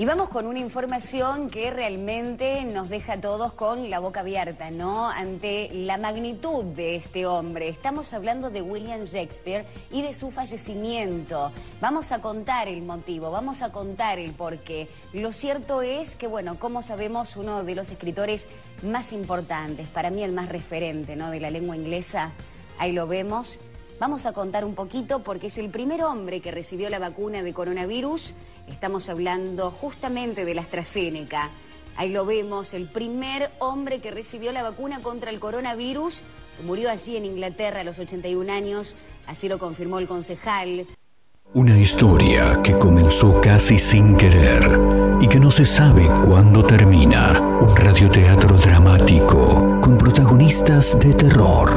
[0.00, 4.70] Y vamos con una información que realmente nos deja a todos con la boca abierta,
[4.70, 5.08] ¿no?
[5.08, 7.68] Ante la magnitud de este hombre.
[7.68, 11.50] Estamos hablando de William Shakespeare y de su fallecimiento.
[11.80, 14.88] Vamos a contar el motivo, vamos a contar el porqué.
[15.12, 18.46] Lo cierto es que, bueno, como sabemos, uno de los escritores
[18.84, 21.32] más importantes, para mí el más referente, ¿no?
[21.32, 22.30] De la lengua inglesa,
[22.78, 23.58] ahí lo vemos.
[24.00, 27.52] Vamos a contar un poquito porque es el primer hombre que recibió la vacuna de
[27.52, 28.34] coronavirus.
[28.68, 31.50] Estamos hablando justamente de la AstraZeneca.
[31.96, 36.22] Ahí lo vemos, el primer hombre que recibió la vacuna contra el coronavirus.
[36.64, 38.94] Murió allí en Inglaterra a los 81 años,
[39.26, 40.86] así lo confirmó el concejal.
[41.54, 44.62] Una historia que comenzó casi sin querer
[45.20, 47.40] y que no se sabe cuándo termina.
[47.60, 51.76] Un radioteatro dramático con protagonistas de terror.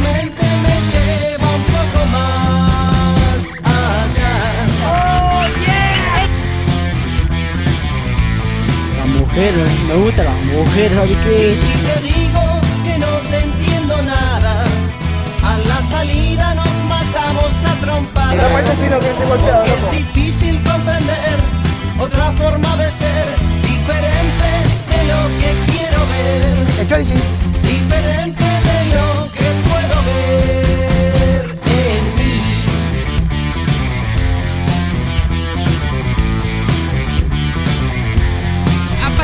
[9.41, 11.55] mujeres, me gustan las mujeres, ¿sabes Y qué?
[11.55, 12.41] si te digo
[12.85, 14.65] que no te entiendo nada,
[15.43, 18.69] a la salida nos matamos a trompadas.
[19.65, 21.37] Es difícil comprender
[21.99, 23.25] otra forma de ser,
[23.63, 24.49] diferente
[24.91, 26.51] de lo que quiero ver.
[27.63, 29.20] Diferente de lo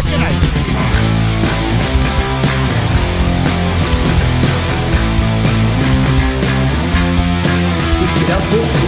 [0.07, 0.47] Apasionante.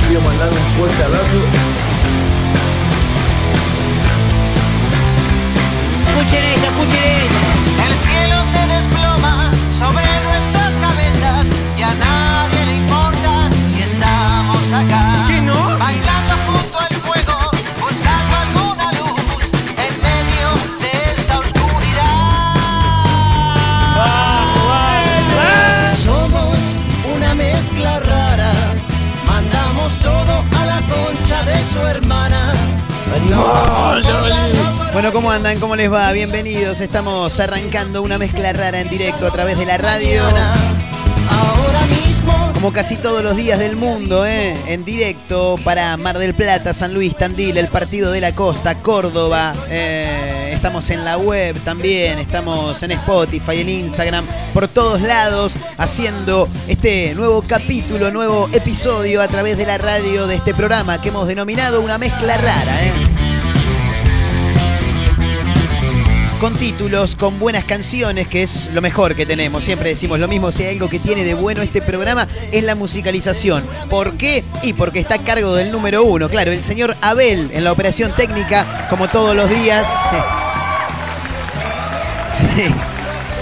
[0.07, 1.39] quiero mandar un fuerte abrazo.
[6.07, 7.39] Escuchen esto, escuchen esto.
[7.85, 10.28] El cielo se desploma sobre
[31.87, 32.53] hermana.
[34.93, 35.59] Bueno, ¿cómo andan?
[35.59, 36.11] ¿Cómo les va?
[36.11, 36.79] Bienvenidos.
[36.81, 40.23] Estamos arrancando una mezcla rara en directo a través de la radio.
[40.23, 44.55] Ahora mismo Como casi todos los días del mundo, ¿eh?
[44.67, 49.53] En directo para Mar del Plata, San Luis, Tandil, el Partido de la Costa, Córdoba.
[49.69, 50.18] eh,
[50.59, 57.15] estamos en la web también, estamos en Spotify, en Instagram, por todos lados, haciendo este
[57.15, 61.79] nuevo capítulo, nuevo episodio a través de la radio de este programa que hemos denominado
[61.79, 62.91] una mezcla rara, ¿eh?
[66.41, 69.63] con títulos, con buenas canciones, que es lo mejor que tenemos.
[69.63, 72.75] Siempre decimos lo mismo, si hay algo que tiene de bueno este programa es la
[72.75, 73.63] musicalización.
[73.89, 74.43] ¿Por qué?
[74.63, 78.13] Y porque está a cargo del número uno, claro, el señor Abel en la operación
[78.15, 79.87] técnica, como todos los días.
[82.33, 82.65] Sí.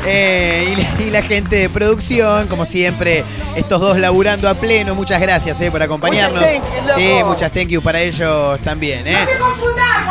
[0.10, 3.26] Eh, y, la- y la gente de producción, como siempre,
[3.56, 4.96] estos dos laburando a pleno.
[4.96, 6.42] Muchas gracias eh, por acompañarnos.
[6.42, 9.06] Muchas thank you, sí, muchas thank you para ellos también.
[9.06, 9.18] ¿eh?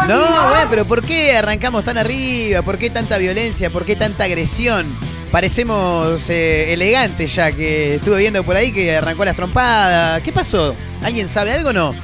[0.09, 2.61] No, bueno, pero ¿por qué arrancamos tan arriba?
[2.63, 3.71] ¿Por qué tanta violencia?
[3.71, 4.85] ¿Por qué tanta agresión?
[5.33, 10.21] Parecemos eh, elegantes ya, que estuve viendo por ahí que arrancó las trompadas.
[10.23, 10.75] ¿Qué pasó?
[11.03, 11.95] ¿Alguien sabe algo o no?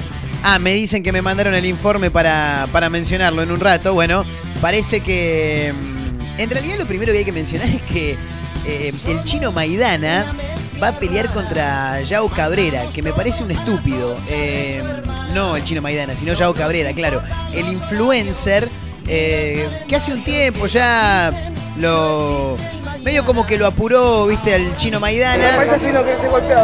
[0.43, 3.93] Ah, me dicen que me mandaron el informe para, para mencionarlo en un rato.
[3.93, 4.25] Bueno,
[4.61, 5.73] parece que...
[6.37, 8.17] En realidad lo primero que hay que mencionar es que
[8.65, 10.25] eh, el chino Maidana
[10.81, 14.17] va a pelear contra Yao Cabrera, que me parece un estúpido.
[14.27, 14.83] Eh,
[15.33, 17.21] no el chino Maidana, sino Yao Cabrera, claro.
[17.53, 18.69] El influencer
[19.07, 22.55] eh, que hace un tiempo ya lo,
[23.03, 25.65] medio como que lo apuró, viste, al chino Maidana.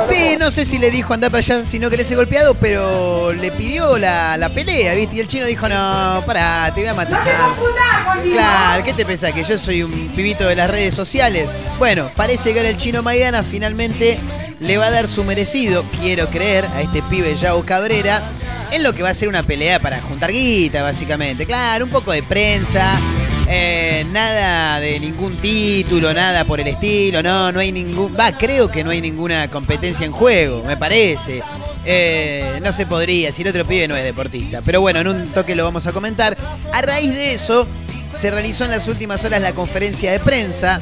[0.10, 3.34] Sí, no sé si le dijo andar para allá si no querés ser golpeado, pero
[3.34, 6.94] le pidió la, la pelea, viste, y el chino dijo, no, pará, te voy a
[6.94, 7.22] matar.
[8.32, 9.34] Claro, ¿qué te pensás?
[9.34, 11.50] Que yo soy un pibito de las redes sociales.
[11.78, 14.18] Bueno, parece que ahora el chino Maidana finalmente
[14.60, 18.24] le va a dar su merecido, quiero creer, a este pibe Yao Cabrera,
[18.72, 21.46] en lo que va a ser una pelea para juntar guita, básicamente.
[21.46, 22.98] Claro, un poco de prensa,
[23.48, 28.16] eh, nada de ningún título, nada por el estilo, no, no hay ningún...
[28.18, 31.42] Va, creo que no hay ninguna competencia en juego, me parece.
[31.86, 34.62] Eh, no se podría, si el otro pibe no es deportista.
[34.64, 36.38] Pero bueno, en un toque lo vamos a comentar.
[36.72, 37.68] A raíz de eso,
[38.16, 40.82] se realizó en las últimas horas la conferencia de prensa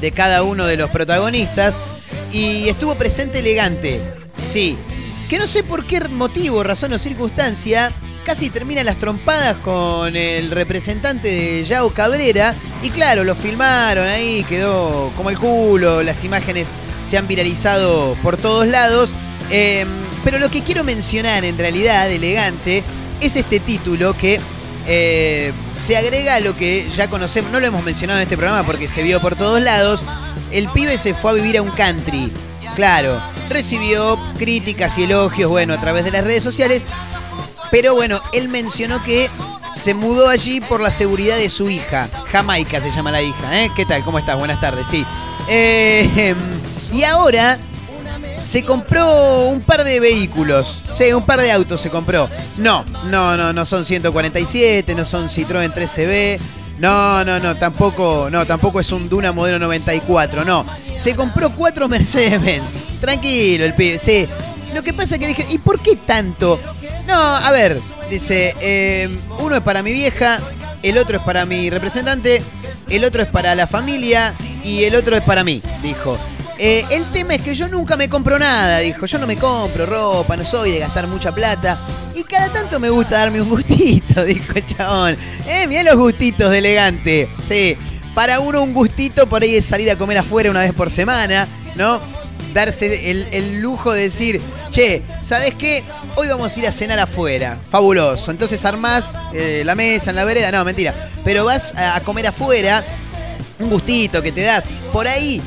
[0.00, 1.78] de cada uno de los protagonistas
[2.32, 4.00] y estuvo presente elegante.
[4.44, 4.76] Sí,
[5.28, 7.92] que no sé por qué motivo, razón o circunstancia,
[8.24, 12.54] casi termina las trompadas con el representante de Yao Cabrera.
[12.82, 16.70] Y claro, lo filmaron ahí, quedó como el culo, las imágenes
[17.02, 19.14] se han viralizado por todos lados.
[19.50, 19.88] Em,
[20.24, 22.82] pero lo que quiero mencionar en realidad, elegante,
[23.20, 24.40] es este título que
[24.88, 28.64] eh, se agrega a lo que ya conocemos, no lo hemos mencionado en este programa
[28.64, 30.04] porque se vio por todos lados.
[30.52, 32.30] El pibe se fue a vivir a un country.
[32.74, 36.86] Claro, recibió críticas y elogios, bueno, a través de las redes sociales.
[37.70, 39.30] Pero bueno, él mencionó que
[39.74, 42.08] se mudó allí por la seguridad de su hija.
[42.30, 43.70] Jamaica se llama la hija, ¿eh?
[43.74, 44.04] ¿Qué tal?
[44.04, 44.38] ¿Cómo estás?
[44.38, 45.04] Buenas tardes, sí.
[45.48, 46.34] Eh,
[46.92, 47.58] y ahora
[48.40, 50.80] se compró un par de vehículos.
[50.94, 52.28] Sí, un par de autos se compró.
[52.56, 56.38] No, no, no, no son 147, no son Citroën 13B.
[56.78, 60.66] No, no, no, tampoco, no, tampoco es un Duna modelo 94, no.
[60.94, 62.74] Se compró cuatro Mercedes-Benz.
[63.00, 64.26] Tranquilo, el pibe, sí.
[64.74, 66.60] Lo que pasa es que dije, ¿y por qué tanto?
[67.06, 67.80] No, a ver,
[68.10, 69.08] dice, eh,
[69.38, 70.38] uno es para mi vieja,
[70.82, 72.42] el otro es para mi representante,
[72.90, 76.18] el otro es para la familia y el otro es para mí, dijo.
[76.58, 79.06] Eh, el tema es que yo nunca me compro nada, dijo.
[79.06, 81.78] Yo no me compro ropa, no soy de gastar mucha plata.
[82.14, 85.16] Y cada tanto me gusta darme un gustito, dijo chabón.
[85.46, 87.28] Eh, mirá los gustitos de elegante.
[87.46, 87.76] Sí,
[88.14, 91.46] para uno un gustito por ahí es salir a comer afuera una vez por semana,
[91.74, 92.00] ¿no?
[92.54, 95.84] Darse el, lujo de decir, che, ¿sabes qué?
[96.14, 97.58] Hoy vamos a ir a cenar afuera.
[97.70, 98.30] Fabuloso.
[98.30, 100.50] Entonces armás eh, la mesa en la vereda.
[100.50, 100.94] No, mentira.
[101.22, 102.82] Pero vas a comer afuera.
[103.58, 104.64] Un gustito que te das.
[104.90, 105.42] Por ahí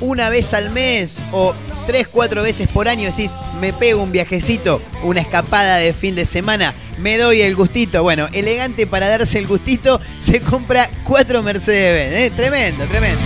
[0.00, 1.54] una vez al mes o
[1.86, 6.24] tres, cuatro veces por año decís, me pego un viajecito, una escapada de fin de
[6.24, 8.02] semana, me doy el gustito.
[8.02, 12.24] Bueno, elegante para darse el gustito, se compra cuatro Mercedes-Benz.
[12.24, 12.32] ¿eh?
[12.34, 13.22] Tremendo, tremendo.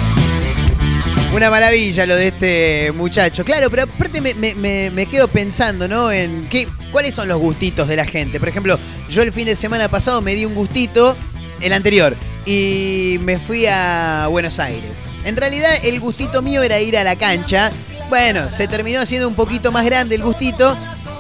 [1.35, 3.45] Una maravilla lo de este muchacho.
[3.45, 6.13] Claro, pero aparte me, quedo pensando, ¿no?
[6.13, 8.39] En qué, cuáles son los gustitos de la gente.
[8.39, 8.79] Por ejemplo,
[9.11, 11.17] yo el fin de semana pasado me di un gustito,
[11.61, 15.09] el anterior, y me fui a Buenos Aires.
[15.25, 17.71] En realidad el gustito mío era ir a la cancha.
[18.09, 20.77] Bueno, se terminó haciendo un poquito más grande el gustito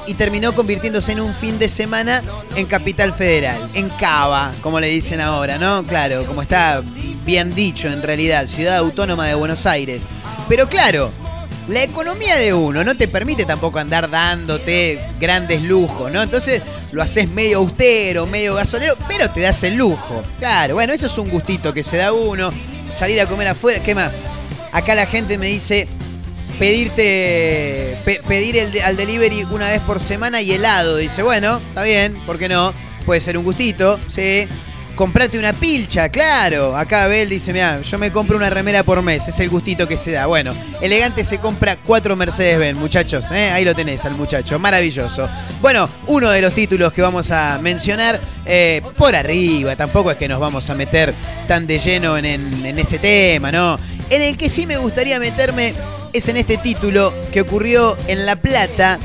[0.07, 2.23] y terminó convirtiéndose en un fin de semana
[2.57, 5.83] en Capital Federal, en Cava, como le dicen ahora, ¿no?
[5.85, 6.83] Claro, como está
[7.25, 10.03] bien dicho en realidad, Ciudad Autónoma de Buenos Aires.
[10.49, 11.11] Pero claro,
[11.69, 16.23] la economía de uno no te permite tampoco andar dándote grandes lujos, ¿no?
[16.23, 16.63] Entonces
[16.93, 20.23] lo haces medio austero, medio gasolero, pero te das el lujo.
[20.39, 22.51] Claro, bueno, eso es un gustito que se da uno,
[22.87, 24.21] salir a comer afuera, ¿qué más?
[24.73, 25.89] Acá la gente me dice
[26.59, 27.97] pedirte
[28.29, 30.97] pedir el al delivery una vez por semana y helado.
[30.97, 32.73] Dice, bueno, está bien, ¿por qué no?
[33.07, 34.47] Puede ser un gustito, sí.
[34.95, 36.77] Comprate una pilcha, claro.
[36.77, 39.97] Acá Abel dice, mira, yo me compro una remera por mes, es el gustito que
[39.97, 40.27] se da.
[40.27, 43.31] Bueno, elegante se compra cuatro Mercedes-Benz, muchachos.
[43.33, 43.51] ¿eh?
[43.51, 45.29] Ahí lo tenés al muchacho, maravilloso.
[45.61, 50.29] Bueno, uno de los títulos que vamos a mencionar eh, por arriba, tampoco es que
[50.29, 51.13] nos vamos a meter
[51.49, 53.79] tan de lleno en, en ese tema, ¿no?
[54.11, 55.75] En el que sí me gustaría meterme
[56.13, 59.01] es en este título que ocurrió en La Plata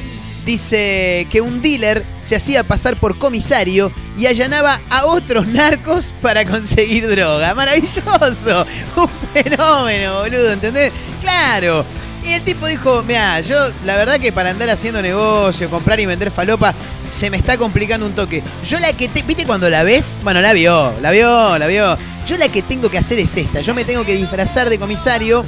[0.49, 6.43] dice que un dealer se hacía pasar por comisario y allanaba a otros narcos para
[6.43, 7.53] conseguir droga.
[7.53, 8.65] Maravilloso,
[8.95, 10.91] un fenómeno, boludo, ¿entendés?
[11.21, 11.85] Claro.
[12.23, 16.07] Y el tipo dijo, mira, yo la verdad que para andar haciendo negocio, comprar y
[16.07, 16.73] vender falopa,
[17.05, 18.41] se me está complicando un toque.
[18.65, 20.17] Yo la que te, ¿viste cuando la ves?
[20.23, 21.95] Bueno, la vio, la vio, la vio.
[22.29, 25.43] Yo la que tengo que hacer es esta, yo me tengo que disfrazar de comisario,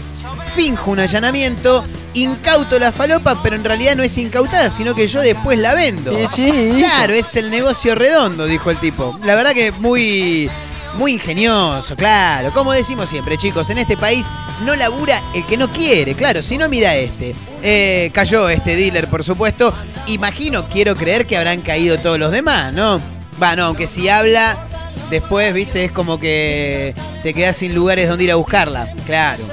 [0.55, 1.85] finjo un allanamiento
[2.15, 6.11] incauto la falopa, pero en realidad no es incautada, sino que yo después la vendo.
[6.35, 9.15] Claro, es el negocio redondo, dijo el tipo.
[9.23, 10.49] La verdad que muy,
[10.95, 12.51] muy ingenioso, claro.
[12.51, 14.25] Como decimos siempre, chicos, en este país
[14.65, 16.41] no labura el que no quiere, claro.
[16.41, 17.35] Si no, mira este.
[17.61, 19.71] Eh, cayó este dealer, por supuesto.
[20.07, 22.99] Imagino, quiero creer que habrán caído todos los demás, ¿no?
[23.39, 24.67] Va, no, aunque si habla,
[25.11, 28.91] después, viste, es como que te quedas sin lugares donde ir a buscarla.
[29.05, 29.43] Claro.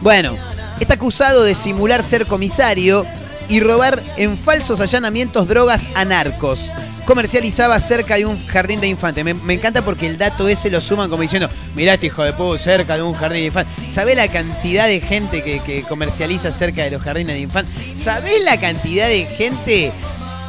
[0.00, 0.36] Bueno,
[0.80, 3.06] está acusado de simular ser comisario
[3.48, 6.72] y robar en falsos allanamientos drogas a narcos.
[7.04, 9.24] Comercializaba cerca de un jardín de infantes.
[9.24, 12.58] Me, encanta porque el dato ese lo suman como diciendo, mirá este hijo de puto
[12.58, 13.74] cerca de un jardín de infantes.
[13.92, 17.74] ¿Sabés la cantidad de gente que, que comercializa cerca de los jardines de infantes?
[17.92, 19.92] ¿Sabés la cantidad de gente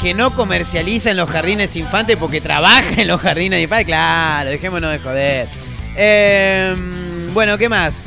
[0.02, 3.86] que no comercializa en los jardines infantes porque trabaja en los jardines infantes?
[3.86, 5.48] Claro, dejémonos de joder.
[5.96, 6.76] Eh,
[7.34, 8.04] bueno, ¿qué más?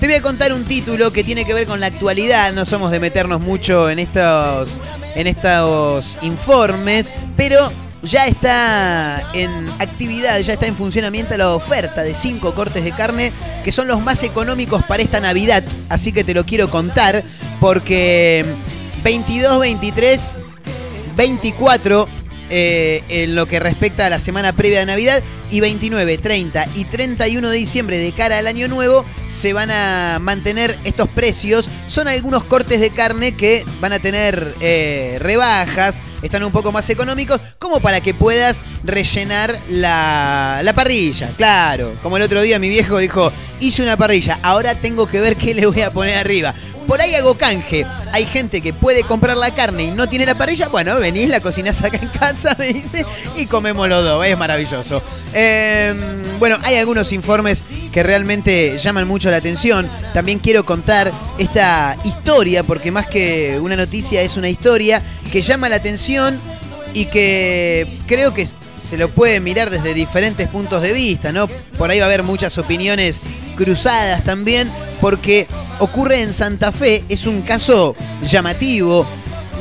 [0.00, 2.52] Te voy a contar un título que tiene que ver con la actualidad.
[2.52, 4.80] No somos de meternos mucho en estos,
[5.14, 7.70] en estos informes, pero
[8.02, 13.32] ya está en actividad, ya está en funcionamiento la oferta de cinco cortes de carne
[13.62, 15.62] que son los más económicos para esta Navidad.
[15.88, 17.22] Así que te lo quiero contar
[17.60, 18.44] porque
[19.02, 20.32] 22, 23,
[21.16, 22.08] 24
[22.52, 26.84] eh, en lo que respecta a la semana previa de Navidad y 29, 30 y
[26.84, 31.68] 31 de diciembre de cara al año nuevo se van a mantener estos precios.
[31.86, 36.90] Son algunos cortes de carne que van a tener eh, rebajas, están un poco más
[36.90, 41.28] económicos, como para que puedas rellenar la, la parrilla.
[41.36, 45.36] Claro, como el otro día mi viejo dijo, hice una parrilla, ahora tengo que ver
[45.36, 46.52] qué le voy a poner arriba
[46.90, 47.86] por ahí hago canje.
[48.10, 50.66] Hay gente que puede comprar la carne y no tiene la parrilla.
[50.66, 53.06] Bueno, venís, la cocinás acá en casa, me dice,
[53.36, 54.26] y comemos los dos.
[54.26, 55.00] Es maravilloso.
[55.32, 55.94] Eh,
[56.40, 59.88] bueno, hay algunos informes que realmente llaman mucho la atención.
[60.14, 65.68] También quiero contar esta historia, porque más que una noticia es una historia que llama
[65.68, 66.40] la atención
[66.92, 68.48] y que creo que
[68.82, 71.46] se lo puede mirar desde diferentes puntos de vista, ¿no?
[71.78, 73.20] Por ahí va a haber muchas opiniones
[73.56, 74.70] cruzadas también,
[75.00, 75.46] porque
[75.78, 79.06] ocurre en Santa Fe, es un caso llamativo.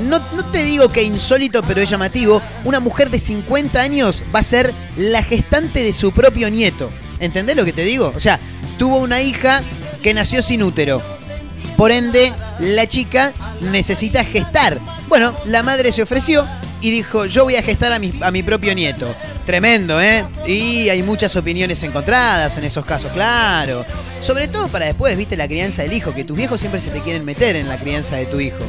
[0.04, 2.42] No, no, te digo que insólito, pero es llamativo.
[2.64, 6.90] Una mujer de 50 años va a ser la gestante de su propio nieto.
[7.20, 8.14] ¿Entendés lo que te digo?
[8.16, 8.40] O sea,
[8.78, 9.62] tuvo una hija
[10.02, 11.02] que nació sin útero.
[11.76, 14.80] Por ende, la chica necesita gestar.
[15.08, 16.48] Bueno, la madre se ofreció,
[16.82, 19.14] y dijo, yo voy a gestar a mi, a mi propio nieto.
[19.46, 20.26] Tremendo, ¿eh?
[20.46, 23.86] Y hay muchas opiniones encontradas en esos casos, claro.
[24.22, 27.00] Sobre todo para después, viste, la crianza del hijo, que tus viejos siempre se te
[27.02, 28.60] quieren meter en la crianza de tu hijo.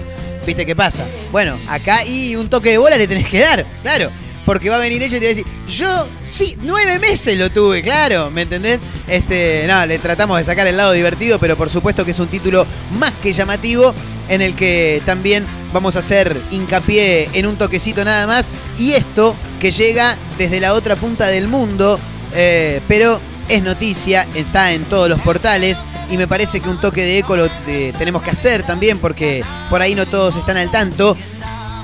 [0.46, 1.04] ¿Viste qué pasa?
[1.30, 4.10] Bueno, acá y un toque de bola le tenés que dar, claro.
[4.46, 7.50] Porque va a venir ella y te va a decir, yo sí, nueve meses lo
[7.50, 8.80] tuve, claro, ¿me entendés?
[9.06, 12.28] Este, no, le tratamos de sacar el lado divertido, pero por supuesto que es un
[12.28, 13.94] título más que llamativo
[14.28, 18.48] en el que también vamos a hacer hincapié en un toquecito nada más.
[18.78, 21.98] Y esto que llega desde la otra punta del mundo,
[22.34, 25.78] eh, pero es noticia, está en todos los portales.
[26.10, 29.44] Y me parece que un toque de eco lo eh, tenemos que hacer también porque
[29.68, 31.16] por ahí no todos están al tanto.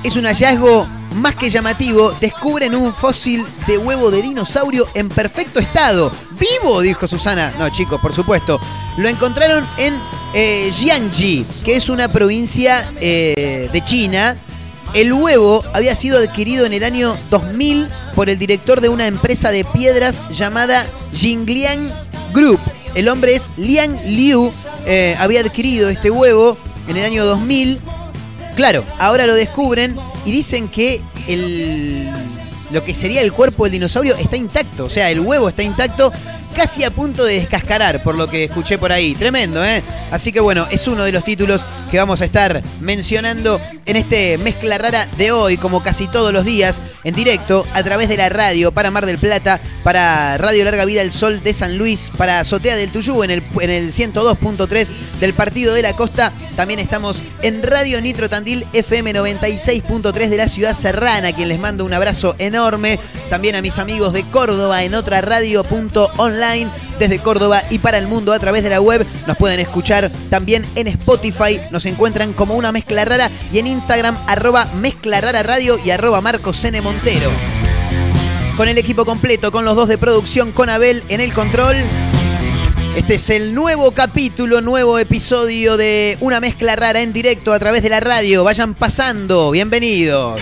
[0.03, 2.11] Es un hallazgo más que llamativo.
[2.19, 6.11] Descubren un fósil de huevo de dinosaurio en perfecto estado.
[6.39, 6.81] ¿Vivo?
[6.81, 7.53] Dijo Susana.
[7.57, 8.59] No, chicos, por supuesto.
[8.97, 9.95] Lo encontraron en
[10.33, 14.37] eh, Jiangxi, que es una provincia eh, de China.
[14.93, 19.51] El huevo había sido adquirido en el año 2000 por el director de una empresa
[19.51, 21.91] de piedras llamada Jingliang
[22.33, 22.59] Group.
[22.95, 24.51] El hombre es Liang Liu.
[24.85, 27.79] eh, había adquirido este huevo en el año 2000.
[28.57, 29.95] Claro, ahora lo descubren
[30.25, 32.09] y dicen que el,
[32.71, 34.85] lo que sería el cuerpo del dinosaurio está intacto.
[34.85, 36.11] O sea, el huevo está intacto
[36.55, 39.13] casi a punto de descascarar, por lo que escuché por ahí.
[39.13, 39.83] Tremendo, ¿eh?
[40.09, 44.37] Así que bueno, es uno de los títulos que vamos a estar mencionando en este
[44.37, 48.29] mezcla rara de hoy, como casi todos los días, en directo, a través de la
[48.29, 52.41] radio, para Mar del Plata, para Radio Larga Vida El Sol de San Luis, para
[52.41, 54.89] Azotea del Tuyú, en el, en el 102.3
[55.19, 56.33] del Partido de la Costa.
[56.55, 61.85] También estamos en Radio Nitro Tandil FM 96.3 de la ciudad serrana, quien les mando
[61.85, 62.99] un abrazo enorme.
[63.29, 68.33] También a mis amigos de Córdoba en otra radio.online desde Córdoba y para el mundo
[68.33, 69.05] a través de la web.
[69.27, 71.59] Nos pueden escuchar también en Spotify.
[71.85, 76.63] Encuentran como una mezcla rara y en Instagram arroba mezcla rara radio y arroba Marcos
[76.63, 76.81] N.
[76.81, 77.29] Montero.
[78.55, 81.75] Con el equipo completo, con los dos de producción, con Abel en el control.
[82.95, 87.83] Este es el nuevo capítulo, nuevo episodio de Una mezcla rara en directo a través
[87.83, 88.43] de la radio.
[88.43, 90.41] Vayan pasando, bienvenidos.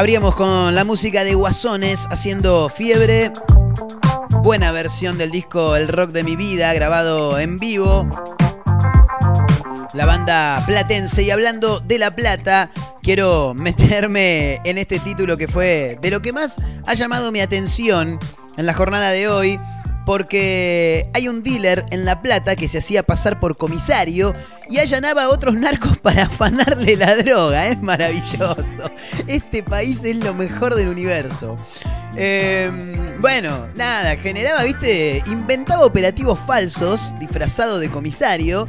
[0.00, 3.32] Abríamos con la música de Guasones haciendo Fiebre.
[4.42, 8.08] Buena versión del disco El Rock de mi vida, grabado en vivo.
[9.92, 11.22] La banda platense.
[11.22, 12.70] Y hablando de La Plata,
[13.02, 18.18] quiero meterme en este título que fue de lo que más ha llamado mi atención
[18.56, 19.58] en la jornada de hoy.
[20.10, 24.32] Porque hay un dealer en La Plata que se hacía pasar por comisario
[24.68, 27.68] y allanaba a otros narcos para afanarle la droga.
[27.68, 28.90] Es maravilloso.
[29.28, 31.54] Este país es lo mejor del universo.
[32.16, 32.72] Eh,
[33.20, 38.66] bueno, nada, generaba, viste, inventaba operativos falsos, disfrazado de comisario,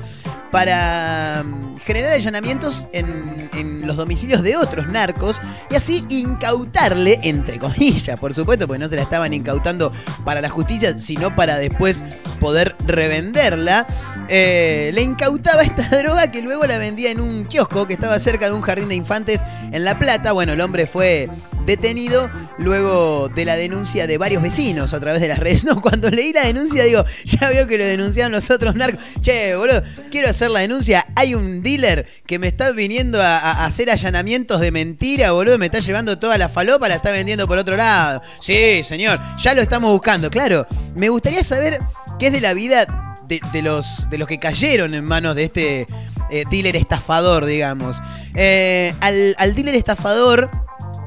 [0.51, 7.59] para mm, generar allanamientos en, en los domicilios de otros narcos y así incautarle, entre
[7.59, 9.91] comillas, por supuesto, porque no se la estaban incautando
[10.23, 12.03] para la justicia, sino para después
[12.39, 13.87] poder revenderla.
[14.33, 18.45] Eh, le incautaba esta droga que luego la vendía en un kiosco que estaba cerca
[18.45, 19.41] de un jardín de infantes
[19.73, 20.31] en La Plata.
[20.31, 21.27] Bueno, el hombre fue
[21.65, 25.65] detenido luego de la denuncia de varios vecinos a través de las redes.
[25.71, 29.03] No, cuando leí la denuncia digo, ya veo que lo denunciaron los otros narcos.
[29.19, 31.05] Che, boludo, quiero hacer la denuncia.
[31.15, 35.57] Hay un dealer que me está viniendo a, a hacer allanamientos de mentira, boludo.
[35.57, 38.21] Me está llevando toda la falopa, la está vendiendo por otro lado.
[38.39, 40.31] Sí, señor, ya lo estamos buscando.
[40.31, 40.65] Claro,
[40.95, 41.79] me gustaría saber
[42.21, 42.85] qué es de la vida
[43.27, 45.87] de, de los, de los que cayeron en manos de este,
[46.29, 47.99] eh, dealer estafador, digamos.
[48.35, 50.51] Eh, al, al dealer estafador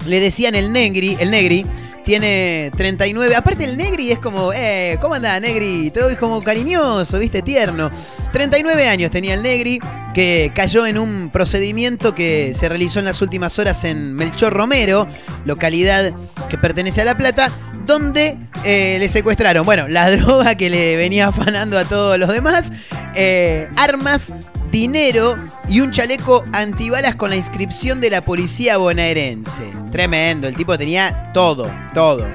[0.06, 1.64] le decían el negri, el negri,
[2.02, 3.36] tiene 39.
[3.36, 5.92] Aparte el Negri es como, eh, ¿cómo anda Negri?
[5.92, 7.90] Todo es como cariñoso, viste, tierno.
[8.32, 9.78] 39 años tenía el Negri,
[10.14, 15.08] que cayó en un procedimiento que se realizó en las últimas horas en Melchor Romero,
[15.44, 16.12] localidad
[16.50, 17.50] que pertenece a La Plata,
[17.86, 22.72] donde eh, le secuestraron, bueno, la droga que le venía afanando a todos los demás,
[23.14, 24.32] eh, armas,
[24.70, 25.36] dinero
[25.68, 29.70] y un chaleco antibalas con la inscripción de la policía bonaerense.
[29.92, 32.28] Tremendo, el tipo tenía todo, todo.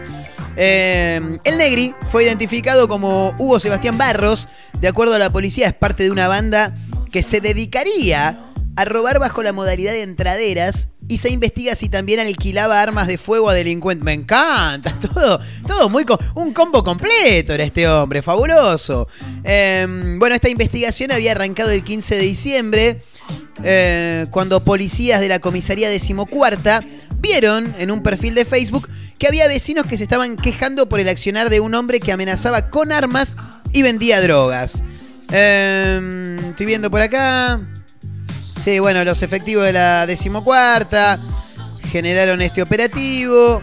[0.56, 4.48] Eh, el Negri fue identificado como Hugo Sebastián Barros.
[4.80, 6.76] De acuerdo a la policía, es parte de una banda
[7.12, 8.40] que se dedicaría
[8.76, 13.18] a robar bajo la modalidad de entraderas y se investiga si también alquilaba armas de
[13.18, 14.06] fuego a delincuentes.
[14.06, 16.06] Me encanta, todo, todo muy...
[16.36, 19.08] un combo completo era este hombre, fabuloso.
[19.44, 23.02] Em, bueno, esta investigación había arrancado el 15 de diciembre,
[23.64, 26.82] eh, cuando policías de la comisaría decimocuarta
[27.20, 31.10] vieron en un perfil de Facebook que había vecinos que se estaban quejando por el
[31.10, 33.36] accionar de un hombre que amenazaba con armas
[33.74, 34.82] y vendía drogas.
[35.32, 37.60] Em, estoy viendo por acá.
[38.64, 41.20] Sí, bueno, los efectivos de la decimocuarta
[41.92, 43.62] generaron este operativo,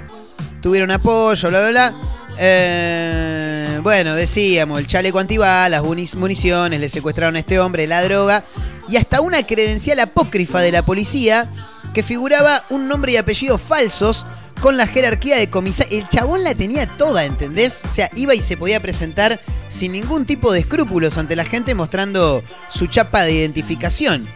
[0.62, 1.94] tuvieron apoyo, bla, bla, bla.
[2.38, 8.44] Eh, bueno, decíamos, el chaleco antibalas, municiones, le secuestraron a este hombre, la droga
[8.88, 11.46] y hasta una credencial apócrifa de la policía
[11.94, 14.26] que figuraba un nombre y apellido falsos
[14.60, 15.98] con la jerarquía de comisario.
[15.98, 17.82] El chabón la tenía toda, ¿entendés?
[17.84, 21.74] O sea, iba y se podía presentar sin ningún tipo de escrúpulos ante la gente
[21.74, 24.26] mostrando su chapa de identificación.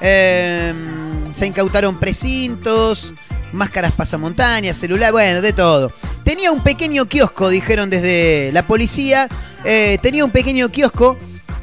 [0.00, 3.12] Em, se incautaron precintos,
[3.52, 5.92] máscaras pasamontañas, celular, bueno, de todo.
[6.24, 9.28] Tenía un pequeño kiosco, dijeron desde la policía.
[9.64, 11.16] Eh, tenía un pequeño kiosco,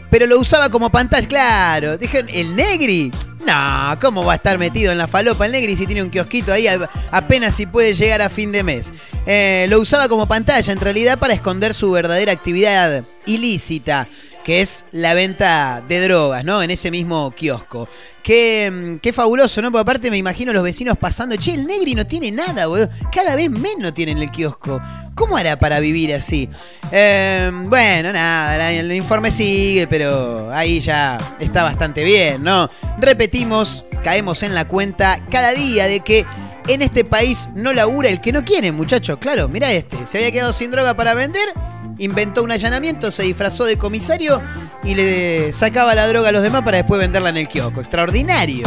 [0.10, 1.28] pero lo usaba como pantalla.
[1.28, 3.12] Claro, dijeron, ¿el Negri?
[3.46, 6.54] No, ¿cómo va a estar metido en la falopa el Negri si tiene un kiosquito
[6.54, 6.66] ahí
[7.12, 8.94] apenas si puede llegar a fin de mes?
[9.26, 14.08] Eh, lo usaba como pantalla en realidad para esconder su verdadera actividad ilícita
[14.44, 16.62] que es la venta de drogas, ¿no?
[16.62, 17.88] En ese mismo kiosco.
[18.22, 19.72] Qué, mm, qué fabuloso, ¿no?
[19.72, 22.90] Porque aparte me imagino los vecinos pasando, che, el negri no tiene nada, weón.
[23.12, 24.82] Cada vez menos tiene en el kiosco.
[25.16, 26.50] ¿Cómo hará para vivir así?
[26.92, 32.70] Em, bueno, nada, el informe sigue, pero ahí ya está bastante bien, ¿no?
[33.00, 36.26] Repetimos, caemos en la cuenta cada día de que
[36.68, 39.18] en este país no labura el que no quiere, muchachos.
[39.20, 41.54] Claro, mira este, se había quedado sin droga para vender
[41.98, 44.42] inventó un allanamiento, se disfrazó de comisario
[44.84, 47.80] y le sacaba la droga a los demás para después venderla en el kiosco.
[47.80, 48.64] Extraordinario.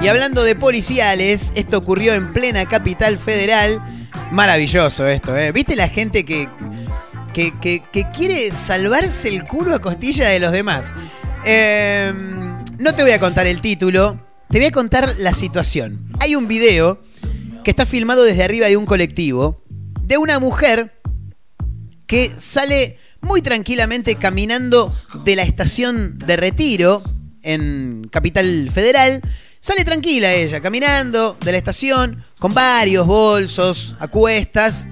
[0.00, 3.82] Y hablando de policiales, esto ocurrió en plena capital federal.
[4.30, 5.50] Maravilloso esto, ¿eh?
[5.52, 6.48] ¿Viste la gente que,
[7.32, 10.92] que, quiere salvarse el culo a costilla de los demás?
[11.44, 14.20] Em, no te voy a contar el título,
[14.50, 16.06] te voy a contar la situación.
[16.20, 17.02] Hay un video
[17.64, 19.62] que está filmado desde arriba de un colectivo
[20.08, 20.90] de una mujer
[22.06, 24.90] que sale muy tranquilamente caminando
[25.22, 27.02] de la estación de retiro
[27.42, 29.20] en Capital Federal.
[29.60, 34.86] Sale tranquila ella, caminando de la estación, con varios bolsos, acuestas.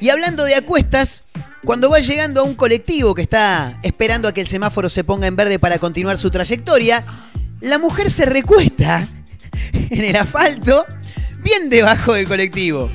[0.00, 1.24] Y hablando de acuestas,
[1.62, 5.26] cuando va llegando a un colectivo que está esperando a que el semáforo se ponga
[5.26, 7.04] en verde para continuar su trayectoria,
[7.60, 9.06] la mujer se recuesta
[9.90, 10.86] en el asfalto,
[11.42, 12.88] bien debajo del colectivo.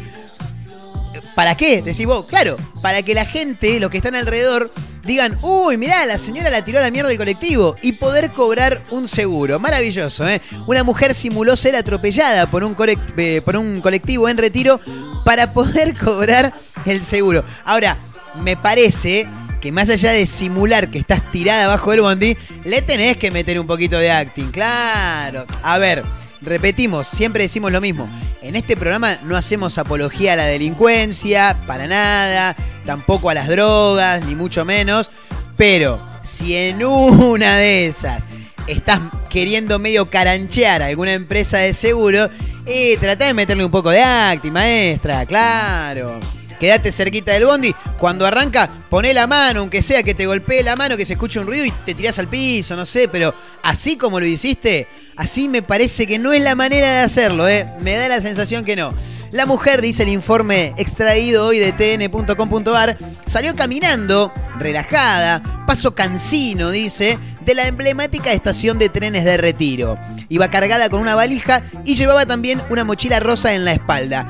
[1.36, 1.82] ¿Para qué?
[1.82, 4.72] Decís vos, claro, para que la gente, los que están alrededor,
[5.04, 8.84] digan, uy, mirá, la señora la tiró a la mierda del colectivo y poder cobrar
[8.91, 9.60] un seguro.
[9.60, 10.41] Maravilloso, ¿eh?
[10.67, 12.76] Una mujer simuló ser atropellada por un,
[13.17, 14.80] eh, por un colectivo en retiro
[15.26, 16.54] para poder cobrar
[16.86, 17.44] el seguro.
[17.65, 17.98] Ahora,
[18.44, 19.28] me parece
[19.62, 23.60] que más allá de simular que estás tirada abajo del bondi, le tenés que meter
[23.60, 25.46] un poquito de acting, claro.
[25.62, 26.04] A ver,
[26.41, 28.08] repetimos, siempre decimos lo mismo.
[28.41, 34.25] En este programa no hacemos apología a la delincuencia, para nada, tampoco a las drogas,
[34.25, 35.12] ni mucho menos.
[35.58, 38.23] Pero si en una de esas
[38.67, 38.99] estás
[39.30, 42.30] queriendo medio caranchear a alguna empresa de seguro,
[42.65, 46.19] eh, trata de meterle un poco de acti, maestra, claro.
[46.60, 47.73] Quédate cerquita del bondi.
[47.97, 51.39] Cuando arranca, poné la mano, aunque sea que te golpee la mano, que se escuche
[51.39, 54.88] un ruido y te tirás al piso, no sé, pero así como lo hiciste,
[55.21, 57.67] así me parece que no es la manera de hacerlo, ¿eh?
[57.81, 58.91] Me da la sensación que no.
[59.29, 67.19] La mujer, dice el informe extraído hoy de tn.com.ar, salió caminando, relajada, paso cansino, dice,
[67.45, 69.95] de la emblemática estación de trenes de retiro.
[70.27, 74.25] Iba cargada con una valija y llevaba también una mochila rosa en la espalda.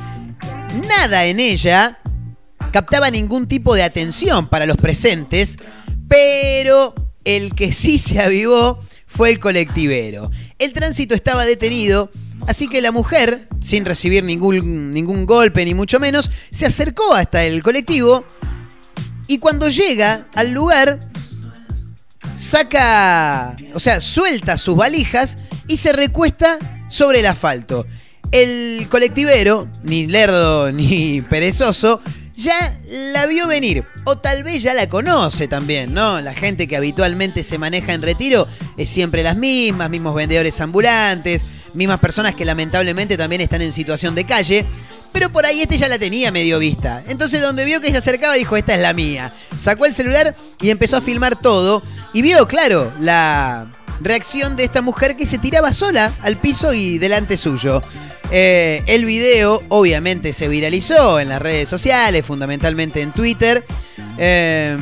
[0.90, 2.00] Nada en ella
[2.74, 5.58] captaba ningún tipo de atención para los presentes,
[6.10, 10.32] pero el que sí se avivó fue el colectivero.
[10.62, 12.12] El tránsito estaba detenido,
[12.46, 17.44] así que la mujer, sin recibir ningún, ningún golpe ni mucho menos, se acercó hasta
[17.44, 18.24] el colectivo
[19.26, 21.00] y cuando llega al lugar,
[22.38, 27.88] saca, o sea, suelta sus valijas y se recuesta sobre el asfalto.
[28.32, 32.02] El colectivero, ni lerdo ni perezoso,
[32.36, 33.86] ya la vio venir.
[34.06, 36.22] O tal vez ya la conoce también, ¿no?
[36.22, 41.46] La gente que habitualmente se maneja en retiro es siempre las mismas, mismos vendedores ambulantes,
[41.74, 44.66] mismas personas que lamentablemente también están en situación de calle.
[45.14, 47.02] Pero por ahí este ya la tenía medio vista.
[47.08, 49.34] Entonces donde vio que se acercaba dijo, esta es la mía.
[49.58, 51.84] Sacó el celular y empezó a filmar todo.
[52.14, 56.98] Y vio, claro, la reacción de esta mujer que se tiraba sola al piso y
[56.98, 57.82] delante suyo.
[58.32, 63.66] Eh, el video obviamente se viralizó en las redes sociales, fundamentalmente en Twitter.
[64.18, 64.78] Eh,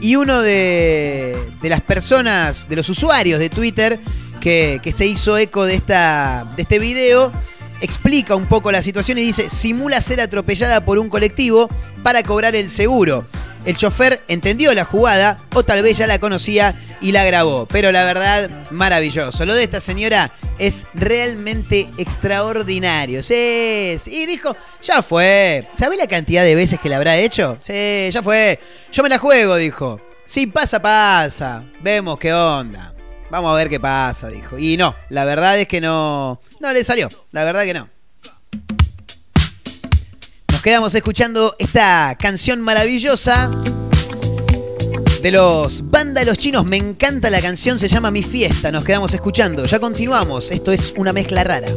[0.00, 3.98] y uno de, las personas, de los usuarios de Twitter
[4.40, 7.32] que, que se hizo eco de, esta, de este video,
[7.80, 11.68] explica un poco la situación y dice, simula ser atropellada por un colectivo
[12.02, 13.24] para cobrar el seguro.
[13.64, 17.66] El chofer entendió la jugada o tal vez ya la conocía y la grabó.
[17.66, 19.44] Pero la verdad, maravilloso.
[19.44, 23.22] Lo de esta señora es realmente extraordinario.
[23.22, 24.26] Sí, sí.
[24.26, 25.66] Dijo, ya fue.
[25.78, 27.58] ¿Sabés la cantidad de veces que la habrá hecho?
[27.62, 28.58] Sí, ya fue.
[28.92, 30.00] Yo me la juego, dijo.
[30.24, 31.64] Sí, pasa, pasa.
[31.80, 32.94] Vemos qué onda.
[33.30, 34.58] Vamos a ver qué pasa, dijo.
[34.58, 36.40] Y no, la verdad es que no.
[36.60, 37.08] No le salió.
[37.32, 37.88] La verdad que no.
[40.50, 43.50] Nos quedamos escuchando esta canción maravillosa
[45.22, 46.64] de los Banda Chinos.
[46.64, 48.70] Me encanta la canción, se llama Mi Fiesta.
[48.70, 49.64] Nos quedamos escuchando.
[49.64, 50.50] Ya continuamos.
[50.50, 51.68] Esto es una mezcla rara.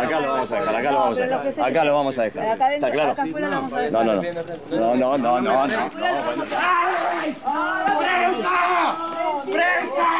[0.00, 1.68] Acá lo vamos a dejar, acá lo vamos a dejar.
[1.68, 2.72] Acá lo vamos a dejar.
[2.72, 3.14] ¿Está claro?
[3.90, 4.22] No, no, no.
[4.70, 5.90] No, no, no, no, no.
[8.00, 8.56] ¡Presa!
[9.44, 10.10] ¡Presa!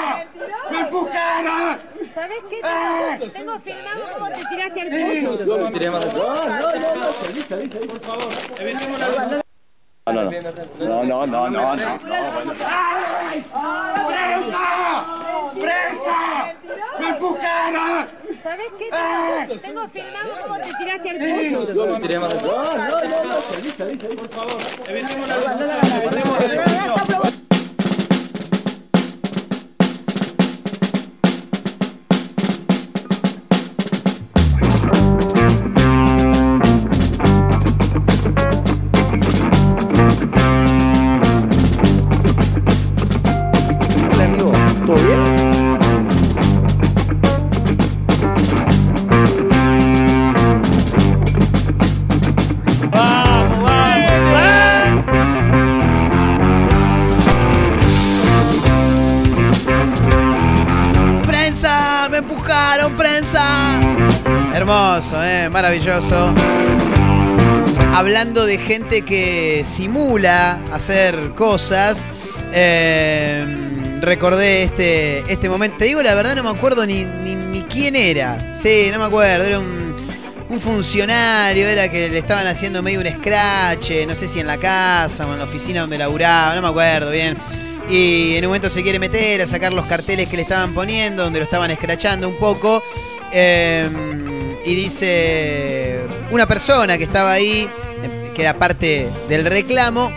[0.71, 1.79] ¡Me empujaron!
[2.15, 2.61] ¿Sabes qué?
[2.61, 4.89] Tengo, tengo filmado cómo te tiraste al
[5.37, 5.59] pozo.
[5.59, 8.29] No, no, no, salí, salí, salí, por favor.
[10.07, 10.31] No, no, no.
[10.81, 11.77] No, no, no, no, no.
[11.77, 11.97] no,
[12.35, 12.53] bueno.
[18.43, 18.89] ¿Sabes qué?
[18.91, 21.17] Tengo, tengo filmado cómo te tiraste al
[21.67, 21.87] pozo.
[21.87, 24.61] No, no, no, no, salí, salí, salí, por favor.
[67.95, 72.09] Hablando de gente que simula hacer cosas,
[72.53, 73.47] eh,
[74.01, 75.79] recordé este, este momento.
[75.79, 78.57] Te digo la verdad, no me acuerdo ni, ni, quién era.
[78.61, 79.45] Sí, no me acuerdo.
[79.45, 79.97] Era un,
[80.51, 84.59] un funcionario, era que le estaban haciendo medio un scratch, no sé si en la
[84.59, 87.39] casa o en la oficina donde laburaba, no me acuerdo bien.
[87.89, 91.25] Y en un momento se quiere meter a sacar los carteles que le estaban poniendo,
[91.25, 92.83] donde lo estaban escrachando un poco.
[93.33, 93.89] eh,
[94.65, 97.69] y dice una persona que estaba ahí,
[98.35, 100.11] que era parte del reclamo,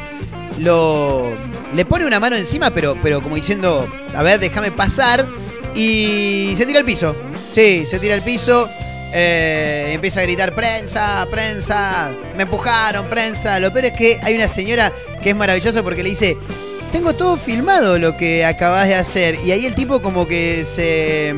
[0.59, 1.31] lo
[1.75, 5.27] le pone una mano encima, pero, pero como diciendo, a ver, déjame pasar.
[5.75, 7.15] Y se tira al piso.
[7.51, 8.69] Sí, se tira al piso.
[9.15, 13.59] eh, empieza a gritar, prensa, prensa, me empujaron, prensa.
[13.59, 16.35] Lo peor es que hay una señora que es maravillosa porque le dice,
[16.91, 19.39] tengo todo filmado lo que acabas de hacer.
[19.45, 21.33] Y ahí el tipo como que se,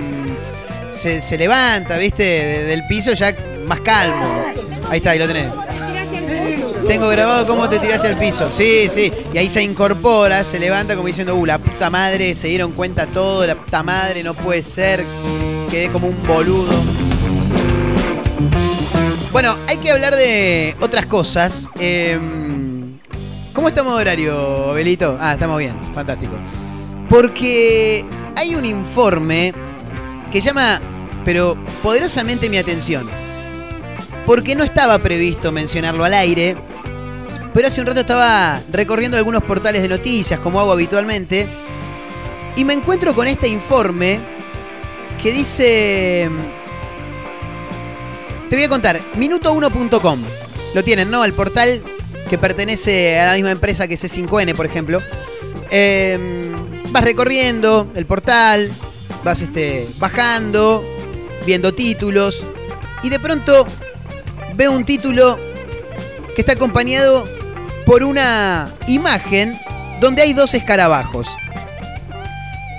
[0.89, 3.36] se, se levanta, viste, de- del piso ya
[3.67, 4.43] más calmo.
[4.89, 5.52] Ahí está, ahí lo tenés.
[6.88, 8.48] Tengo grabado cómo te tiraste al piso.
[8.50, 9.12] Sí, sí.
[9.34, 13.08] Y ahí se incorpora, se levanta como diciendo, uh, la puta madre, se dieron cuenta
[13.08, 15.04] todo, la puta madre, no puede ser.
[15.71, 16.71] Quedé como un boludo.
[19.32, 21.67] Bueno, hay que hablar de otras cosas.
[21.80, 23.00] Em,
[23.52, 25.17] ¿Cómo estamos de horario, Belito?
[25.19, 26.34] Ah, estamos bien, fantástico.
[27.10, 29.54] Porque hay un informe
[30.32, 30.80] que llama,
[31.24, 33.10] pero poderosamente mi atención.
[34.26, 36.56] Porque no estaba previsto mencionarlo al aire,
[37.54, 41.48] pero hace un rato estaba recorriendo algunos portales de noticias, como hago habitualmente,
[42.56, 44.20] y me encuentro con este informe
[45.22, 46.30] que dice...
[48.50, 50.20] Te voy a contar, minuto1.com.
[50.74, 51.26] Lo tienen, ¿no?
[51.26, 51.82] El portal
[52.30, 55.02] que pertenece a la misma empresa que C5N, por ejemplo.
[55.72, 56.54] Eh,
[56.90, 58.72] vas recorriendo el portal,
[59.26, 60.86] vas este, bajando,
[61.48, 62.44] viendo títulos,
[63.02, 63.66] y de pronto
[64.56, 65.40] veo un título
[66.36, 67.28] que está acompañado
[67.88, 69.60] por una imagen
[70.00, 71.28] donde hay dos escarabajos.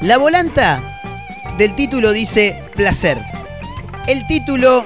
[0.02, 1.00] La volanta
[1.58, 3.20] del título dice placer.
[4.06, 4.84] El título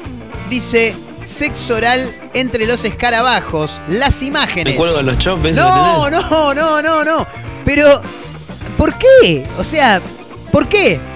[0.49, 3.83] dice sexo oral entre los escarabajos.
[3.87, 4.77] Las imágenes.
[4.77, 7.27] cuelgan los chops, No, no, no, no, no.
[7.66, 8.01] Pero,
[8.79, 9.46] ¿por qué?
[9.59, 10.01] O sea,
[10.51, 11.10] ¿por qué?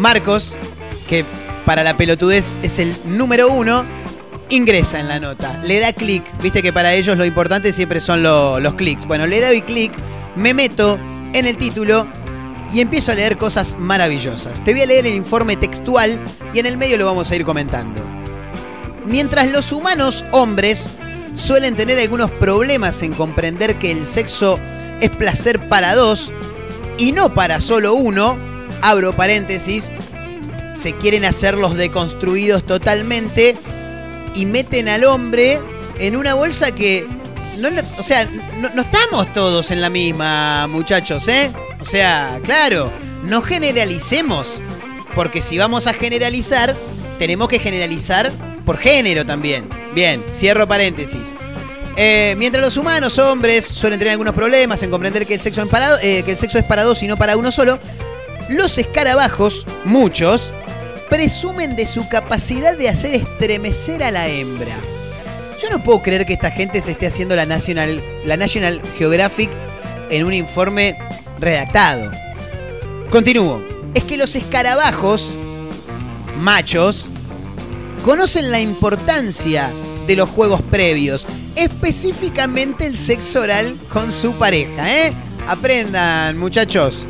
[0.00, 0.56] Marcos,
[1.10, 1.26] que
[1.66, 3.84] para la pelotudez es el número uno,
[4.48, 6.24] ingresa en la nota, le da clic.
[6.42, 9.04] Viste que para ellos lo importante siempre son lo- los clics.
[9.04, 9.92] Bueno, le doy clic,
[10.36, 10.98] me meto
[11.34, 12.08] en el título
[12.72, 14.64] y empiezo a leer cosas maravillosas.
[14.64, 16.18] Te voy a leer el informe textual
[16.54, 18.00] y en el medio lo vamos a ir comentando.
[19.04, 20.88] Mientras los humanos hombres
[21.34, 24.58] suelen tener algunos problemas en comprender que el sexo
[25.02, 26.32] es placer para dos
[26.96, 28.38] y no para solo uno,
[28.82, 29.90] abro paréntesis,
[30.74, 33.56] se quieren hacer los deconstruidos totalmente
[34.34, 35.58] y meten al hombre
[35.98, 37.06] en una bolsa que
[37.58, 37.68] no,
[37.98, 38.26] o sea,
[38.74, 41.50] no, estamos todos en la misma, muchachos, ¿eh?
[41.80, 42.90] O sea, claro,
[43.24, 44.62] no generalicemos,
[45.14, 46.74] porque si vamos a generalizar,
[47.18, 48.32] tenemos que generalizar
[48.64, 49.68] por género también.
[49.94, 51.34] Bien, cierro paréntesis.
[51.96, 55.68] Eh, mientras los humanos, hombres, suelen tener algunos problemas en comprender que el, sexo en
[55.68, 57.78] para- eh, que el sexo es para dos y no para uno solo,
[58.50, 60.52] los escarabajos, muchos,
[61.08, 64.74] presumen de su capacidad de hacer estremecer a la hembra.
[65.62, 69.50] Yo no puedo creer que esta gente se esté haciendo la National, la National Geographic
[70.10, 70.98] en un informe
[71.38, 72.10] redactado.
[73.08, 73.62] Continúo.
[73.94, 75.30] Es que los escarabajos,
[76.40, 77.08] machos,
[78.04, 79.70] conocen la importancia
[80.08, 81.24] de los juegos previos,
[81.54, 85.12] específicamente el sexo oral con su pareja, ¿eh?
[85.46, 87.06] Aprendan, muchachos.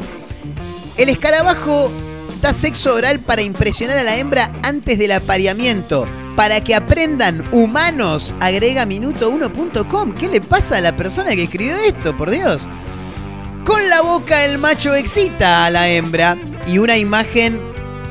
[0.97, 1.91] El escarabajo
[2.41, 6.07] Da sexo oral para impresionar a la hembra antes del apareamiento.
[6.37, 10.13] Para que aprendan humanos, agrega minuto1.com.
[10.15, 12.67] ¿Qué le pasa a la persona que escribió esto, por Dios?
[13.67, 17.61] Con la boca el macho excita a la hembra y una imagen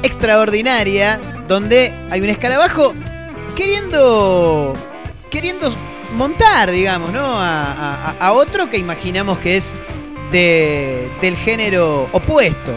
[0.04, 2.94] extraordinaria donde hay un escarabajo
[3.56, 4.74] queriendo
[5.32, 5.70] queriendo
[6.16, 7.20] montar, digamos, ¿no?
[7.26, 9.74] A, a- a otro que imaginamos que es
[10.32, 12.74] de- del género opuesto.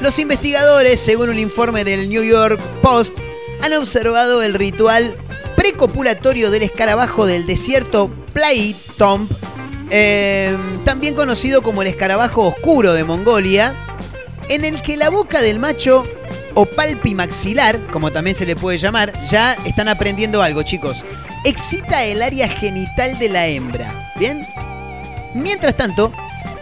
[0.00, 3.18] Los investigadores, según un informe del New York Post,
[3.62, 5.14] han observado el ritual
[5.56, 9.28] precopulatorio del escarabajo del desierto Playtomb,
[9.90, 13.74] eh, también conocido como el escarabajo oscuro de Mongolia,
[14.48, 16.04] en el que la boca del macho
[16.54, 21.04] o palpimaxilar, como también se le puede llamar, ya están aprendiendo algo, chicos.
[21.44, 24.12] Excita el área genital de la hembra.
[24.16, 24.46] ¿Bien?
[25.34, 26.12] Mientras tanto,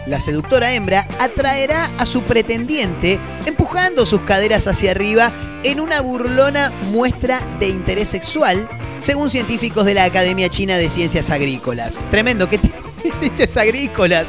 [0.07, 5.31] la seductora hembra atraerá a su pretendiente empujando sus caderas hacia arriba
[5.63, 11.29] en una burlona muestra de interés sexual, según científicos de la Academia China de Ciencias
[11.29, 11.99] Agrícolas.
[12.09, 12.59] Tremendo, ¿qué
[13.19, 14.25] ciencias agrícolas?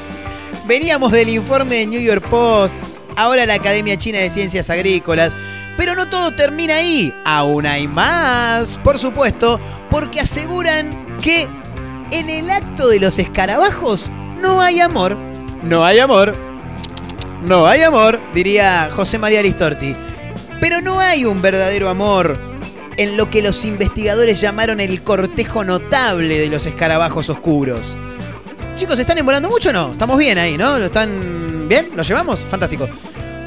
[0.67, 2.75] Veníamos del informe de New York Post,
[3.17, 5.33] ahora la Academia China de Ciencias Agrícolas.
[5.77, 9.61] Pero no todo termina ahí, aún hay más, por supuesto,
[9.91, 11.47] porque aseguran que
[12.11, 14.11] en el acto de los escarabajos
[14.41, 15.17] no hay amor.
[15.63, 16.35] No hay amor.
[17.43, 19.95] No hay amor, diría José María Listorti.
[20.61, 22.39] Pero no hay un verdadero amor
[22.97, 27.97] en lo que los investigadores llamaron el cortejo notable de los escarabajos oscuros.
[28.75, 29.93] Chicos, ¿se están envolando mucho o no?
[29.93, 30.79] Estamos bien ahí, ¿no?
[30.79, 31.91] ¿Lo están bien?
[31.97, 32.41] ¿Lo llevamos?
[32.41, 32.89] Fantástico.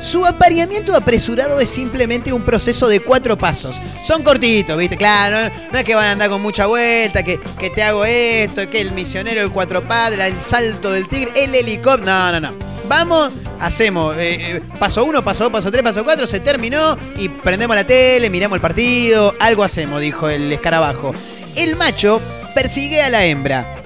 [0.02, 3.80] Su apareamiento apresurado es simplemente un proceso de cuatro pasos.
[4.04, 4.98] Son cortitos, ¿viste?
[4.98, 8.68] Claro, no, es que van a andar con mucha vuelta, que, que te hago esto,
[8.68, 12.06] que el misionero, el cuatro padres, el salto del tigre, el helicóptero.
[12.06, 12.72] No, no, no.
[12.88, 17.30] Vamos, hacemos eh, eh, paso uno, paso dos, paso tres, paso cuatro, se terminó y
[17.30, 21.14] prendemos la tele, miramos el partido, algo hacemos, dijo el escarabajo.
[21.56, 22.20] El macho
[22.56, 23.84] persigue a la hembra,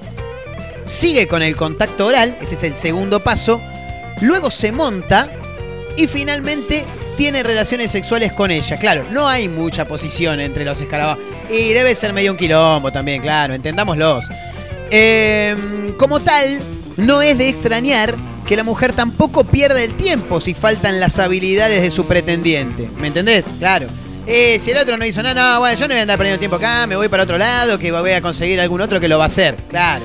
[0.86, 3.62] sigue con el contacto oral, ese es el segundo paso,
[4.22, 5.30] luego se monta
[5.96, 6.84] y finalmente
[7.16, 8.76] tiene relaciones sexuales con ella.
[8.76, 11.24] Claro, no hay mucha posición entre los escarabajos.
[11.50, 14.26] Y debe ser medio un quilombo también, claro, entendámoslos.
[14.90, 15.56] Eh,
[15.98, 16.60] como tal,
[16.96, 18.14] no es de extrañar
[18.46, 22.88] que la mujer tampoco pierda el tiempo si faltan las habilidades de su pretendiente.
[22.98, 23.44] ¿Me entendés?
[23.58, 23.86] Claro.
[24.26, 26.38] Eh, si el otro no hizo nada, no, bueno, yo no voy a andar perdiendo
[26.40, 29.18] tiempo acá, me voy para otro lado, que voy a conseguir algún otro que lo
[29.18, 29.54] va a hacer.
[29.68, 30.04] Claro.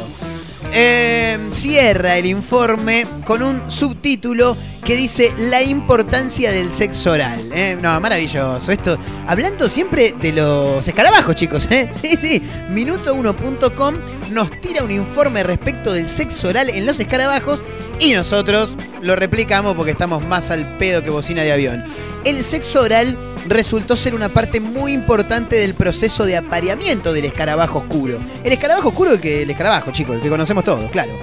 [0.73, 4.55] Eh, cierra el informe con un subtítulo
[4.85, 7.51] que dice La importancia del sexo oral.
[7.53, 7.77] ¿eh?
[7.79, 8.71] No, maravilloso.
[8.71, 8.97] Esto,
[9.27, 11.69] hablando siempre de los escarabajos, chicos.
[11.71, 11.89] ¿eh?
[12.01, 12.41] Sí, sí.
[12.69, 13.95] Minuto1.com
[14.31, 17.61] nos tira un informe respecto del sexo oral en los escarabajos
[17.99, 21.83] y nosotros lo replicamos porque estamos más al pedo que bocina de avión.
[22.23, 23.17] El sexo oral
[23.47, 28.17] resultó ser una parte muy importante del proceso de apareamiento del escarabajo oscuro.
[28.43, 31.17] El escarabajo oscuro, que, el escarabajo, chicos, el que conocemos todos, claro.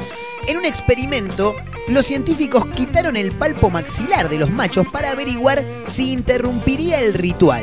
[0.46, 1.54] En un experimento,
[1.88, 7.62] los científicos quitaron el palpo maxilar de los machos para averiguar si interrumpiría el ritual.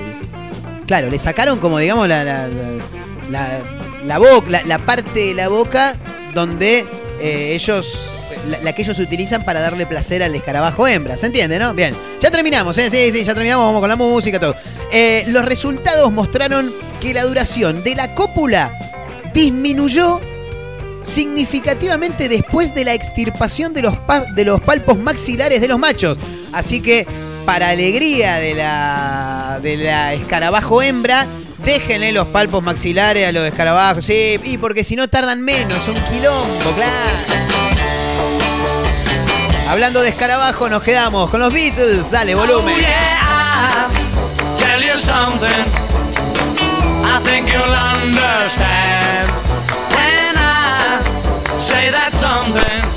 [0.86, 2.48] Claro, le sacaron como, digamos, la, la,
[3.30, 3.60] la,
[4.06, 5.96] la boca, la, la parte de la boca
[6.36, 6.86] donde
[7.20, 8.15] eh, ellos
[8.46, 11.18] la, que ellos utilizan para darle placer al escarabajo hembra.
[11.18, 11.74] ¿Se entiende, no?
[11.74, 11.96] Bien.
[12.22, 12.90] Ya terminamos, ¿eh?
[12.90, 13.66] Sí, sí, ya terminamos.
[13.66, 14.56] Vamos con la música, todo.
[14.92, 18.78] Eh, los resultados mostraron que la duración de la cópula
[19.34, 20.20] disminuyó
[21.04, 23.94] significativamente después de la extirpación de los,
[24.34, 26.18] de los palpos maxilares de los machos.
[26.52, 27.06] Así que,
[27.46, 31.28] para alegría de la, de la escarabajo hembra,
[31.64, 34.06] déjenle los palpos maxilares a los escarabajos.
[34.06, 37.65] Sí, y porque si no tardan menos, un quilombo, claro.
[39.68, 42.12] Hablando de escarabajo, nos quedamos con los Beatles.
[42.12, 42.76] Dale, volumen.
[42.76, 42.86] Oh, I
[51.60, 52.95] say that something.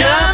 [0.00, 0.29] Yeah.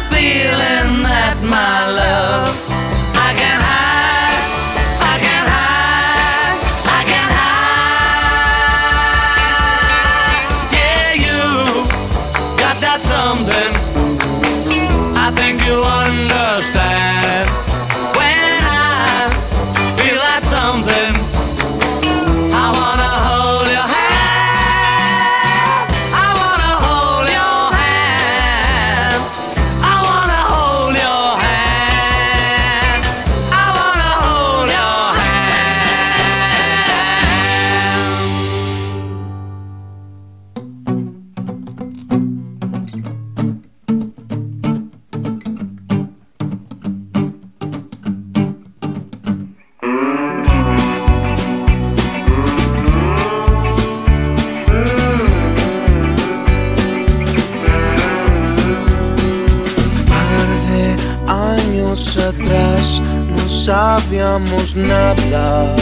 [64.77, 65.75] Nada.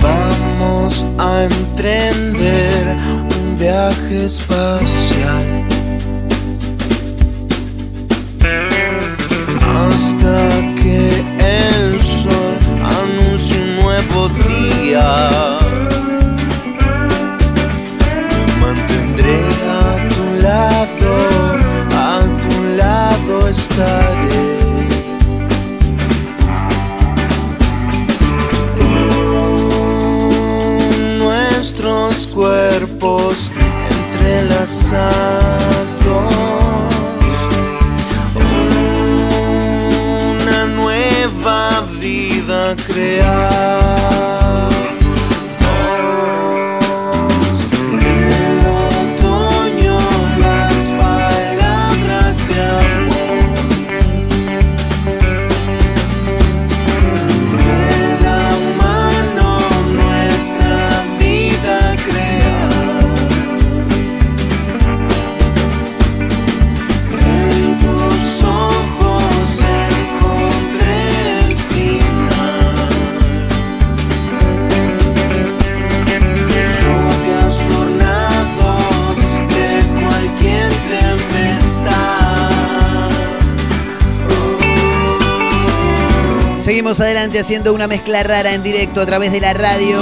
[0.00, 2.96] Vamos a emprender
[3.36, 5.19] un viaje espacial.
[86.80, 89.98] Seguimos adelante haciendo una mezcla rara en directo a través de la radio.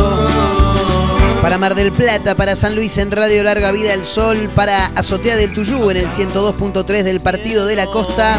[1.42, 5.34] Para Mar del Plata, para San Luis en Radio Larga Vida del Sol, para Azotea
[5.34, 8.38] del Tuyú en el 102.3 del Partido de la Costa.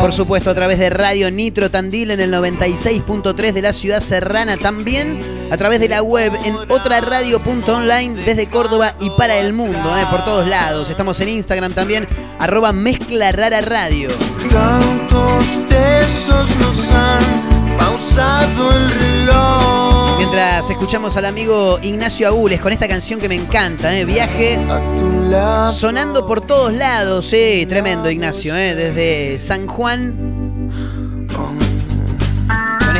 [0.00, 4.56] Por supuesto, a través de Radio Nitro Tandil en el 96.3 de la ciudad serrana.
[4.56, 5.18] También
[5.50, 10.24] a través de la web en otraradio.online desde Córdoba y para el mundo, eh, por
[10.24, 10.90] todos lados.
[10.90, 12.06] Estamos en Instagram también,
[12.38, 14.08] arroba mezcla rara radio.
[14.48, 19.79] Tantos besos nos han pausado el reloj.
[20.20, 24.58] Mientras escuchamos al amigo Ignacio Agules con esta canción que me encanta, eh, Viaje,
[25.72, 30.39] sonando por todos lados, eh, tremendo Ignacio, eh, desde San Juan.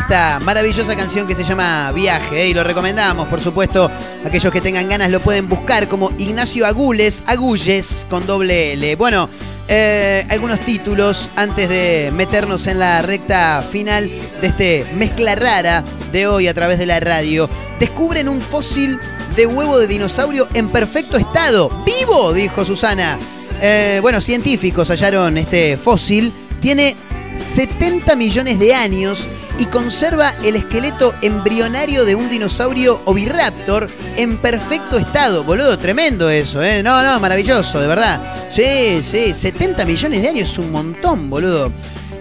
[0.01, 3.91] Esta maravillosa canción que se llama Viaje, eh, y lo recomendamos, por supuesto,
[4.25, 8.97] aquellos que tengan ganas lo pueden buscar como Ignacio Agules, Agulles con doble L.
[8.97, 9.29] Bueno,
[9.69, 16.27] eh, algunos títulos antes de meternos en la recta final de este mezcla rara de
[16.27, 17.49] hoy a través de la radio.
[17.79, 18.99] Descubren un fósil
[19.37, 21.71] de huevo de dinosaurio en perfecto estado.
[21.85, 22.33] ¡Vivo!
[22.33, 23.19] dijo Susana.
[23.61, 26.33] Eh, bueno, científicos hallaron este fósil.
[26.61, 26.97] Tiene
[27.37, 29.29] 70 millones de años
[29.59, 35.45] y conserva el esqueleto embrionario de un dinosaurio oviraptor en perfecto estado.
[35.45, 36.83] Boludo, tremendo eso, ¿eh?
[36.83, 38.49] No, no, maravilloso, de verdad.
[38.51, 41.73] Sí, sí, 70 millones de años es un montón, boludo.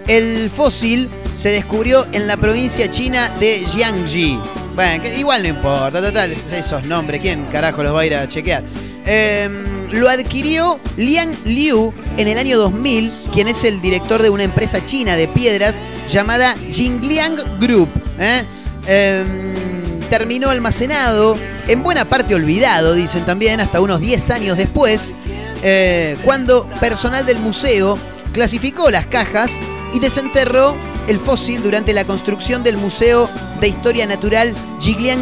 [0.06, 4.38] El fósil se descubrió en la provincia china de Jiangxi.
[4.74, 8.62] Bueno, igual no importa, total, esos nombres, ¿quién carajo los va a ir a chequear?
[9.06, 14.44] Em, lo adquirió Liang Liu en el año 2000, quien es el director de una
[14.44, 17.88] empresa china de piedras llamada Jingliang Group.
[18.18, 18.44] ¿eh?
[18.86, 21.36] Em, terminó almacenado,
[21.68, 25.14] en buena parte olvidado, dicen también, hasta unos 10 años después,
[25.62, 27.98] eh, cuando personal del museo
[28.32, 29.58] clasificó las cajas
[29.92, 30.76] y desenterró
[31.08, 33.28] el fósil durante la construcción del Museo
[33.60, 34.54] de Historia Natural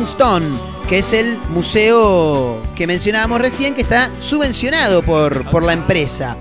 [0.04, 0.46] Stone,
[0.88, 6.36] que es el museo que mencionábamos recién, que está subvencionado por, por la empresa.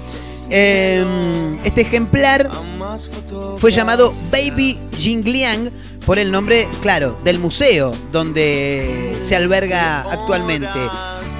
[0.50, 1.06] Eh,
[1.64, 2.50] este ejemplar
[3.58, 5.70] fue llamado Baby Jingliang
[6.06, 10.80] por el nombre, claro, del museo donde se alberga actualmente.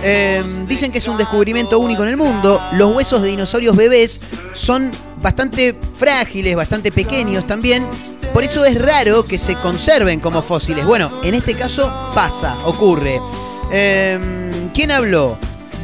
[0.04, 2.62] Eh, dicen que es un descubrimiento único en el mundo.
[2.74, 4.22] Los huesos de dinosaurios bebés
[4.54, 4.92] son
[5.22, 7.86] bastante frágiles, bastante pequeños también.
[8.34, 10.86] Por eso es raro que se conserven como fósiles.
[10.86, 13.20] Bueno, en este caso pasa, ocurre.
[13.72, 15.38] Eh, ¿Quién habló?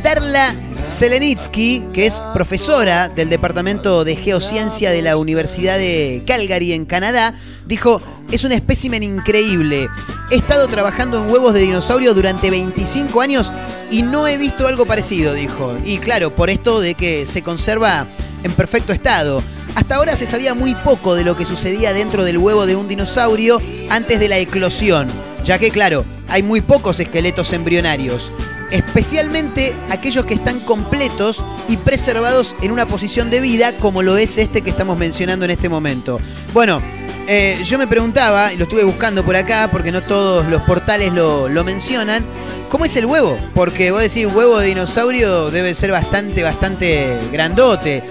[0.03, 6.85] Darla Selenitsky, que es profesora del Departamento de Geociencia de la Universidad de Calgary en
[6.85, 7.33] Canadá,
[7.65, 9.87] dijo, es un espécimen increíble.
[10.29, 13.51] He estado trabajando en huevos de dinosaurio durante 25 años
[13.91, 15.75] y no he visto algo parecido, dijo.
[15.85, 18.05] Y claro, por esto de que se conserva
[18.43, 19.41] en perfecto estado.
[19.75, 22.87] Hasta ahora se sabía muy poco de lo que sucedía dentro del huevo de un
[22.87, 25.07] dinosaurio antes de la eclosión,
[25.43, 28.31] ya que claro, hay muy pocos esqueletos embrionarios
[28.73, 34.39] especialmente aquellos que están completos y preservados en una posición de vida, como lo es
[34.39, 36.19] este que estamos mencionando en este momento.
[36.53, 36.81] Bueno,
[37.27, 41.13] eh, yo me preguntaba, y lo estuve buscando por acá, porque no todos los portales
[41.13, 42.25] lo, mencionan,
[42.69, 43.37] ¿cómo es el huevo?
[43.53, 48.03] Porque vos decís, huevo de dinosaurio debe ser bastante, bastante grandote.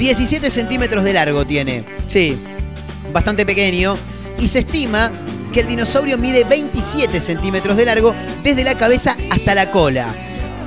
[0.00, 2.34] 17 centímetros de largo tiene, sí,
[3.12, 3.98] bastante pequeño,
[4.38, 5.12] y se estima
[5.52, 10.06] que el dinosaurio mide 27 centímetros de largo desde la cabeza hasta la cola.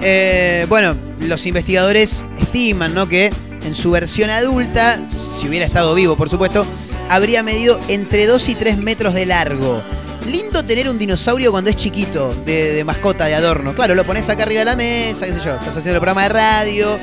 [0.02, 3.10] Eh, bueno, los investigadores estiman ¿no?
[3.10, 3.32] que
[3.66, 6.64] en su versión adulta, si hubiera estado vivo por supuesto,
[7.10, 9.82] habría medido entre 2 y 3 metros de largo.
[10.28, 13.74] Lindo tener un dinosaurio cuando es chiquito, de, de mascota, de adorno.
[13.74, 16.22] Claro, lo pones acá arriba de la mesa, qué sé yo, estás haciendo el programa
[16.24, 17.00] de radio,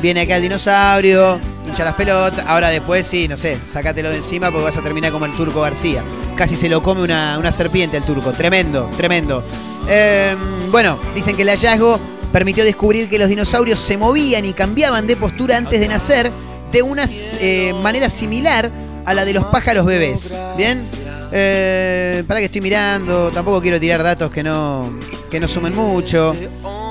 [0.00, 2.44] viene acá el dinosaurio, hincha las pelotas.
[2.46, 5.60] Ahora después sí, no sé, sácatelo de encima porque vas a terminar como el turco
[5.60, 6.02] García.
[6.36, 8.32] Casi se lo come una, una serpiente el turco.
[8.32, 9.42] Tremendo, tremendo.
[9.88, 12.00] Em, bueno, dicen que el hallazgo
[12.32, 16.30] permitió descubrir que los dinosaurios se movían y cambiaban de postura antes de nacer
[16.72, 18.70] de una eh, manera similar
[19.04, 20.36] a la de los pájaros bebés.
[20.56, 20.84] ¿Bien?
[21.32, 24.98] Eh, para que estoy mirando, tampoco quiero tirar datos que no,
[25.30, 26.34] que no sumen mucho.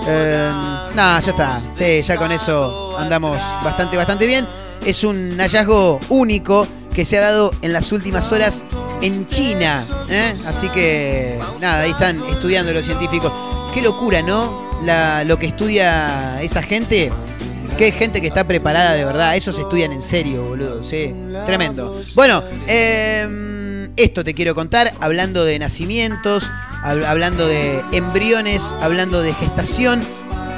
[0.08, 0.50] Eh,
[0.96, 1.62] no, ya está.
[1.78, 4.46] Sí, ya con eso andamos bastante, bastante bien.
[4.86, 8.64] Es un hallazgo único que se ha dado en las últimas horas
[9.02, 9.86] en China.
[10.10, 10.36] ¿eh?
[10.46, 13.32] Así que, nada, ahí están estudiando los científicos.
[13.74, 14.64] Qué locura, ¿no?
[15.26, 17.12] lo que estudia esa gente.
[17.78, 19.36] Qué gente que está preparada de verdad.
[19.36, 20.84] Esos estudian en serio, boludo.
[20.84, 21.14] Sí,
[21.46, 22.02] tremendo.
[22.14, 26.44] Bueno, em, esto te quiero contar, hablando de nacimientos,
[26.84, 30.02] hablando de embriones, hablando de gestación.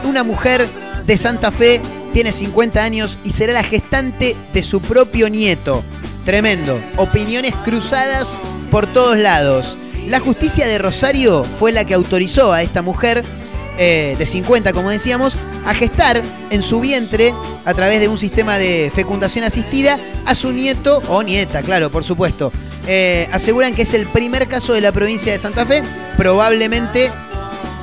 [0.03, 0.67] Una mujer
[1.05, 1.80] de Santa Fe
[2.16, 5.84] tiene 50 años y será la gestante de su propio nieto.
[6.24, 6.80] Tremendo.
[6.95, 8.38] Opiniones cruzadas
[8.72, 9.78] por todos lados.
[10.07, 13.22] La justicia de Rosario fue la que autorizó a esta mujer
[13.78, 15.36] eh, de 50, como decíamos,
[15.66, 17.34] a gestar en su vientre,
[17.66, 22.05] a través de un sistema de fecundación asistida, a su nieto o nieta, claro, por
[22.05, 22.49] supuesto.
[22.88, 25.82] Eh, aseguran que es el primer caso de la provincia de Santa Fe.
[26.16, 27.11] Probablemente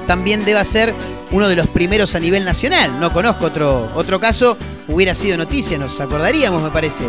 [0.07, 0.95] también deba ser
[1.33, 3.01] uno de los primeros a nivel nacional.
[3.01, 4.57] No conozco otro, otro caso.
[4.89, 7.05] Hubiera sido noticia, nos acordaríamos, me parece.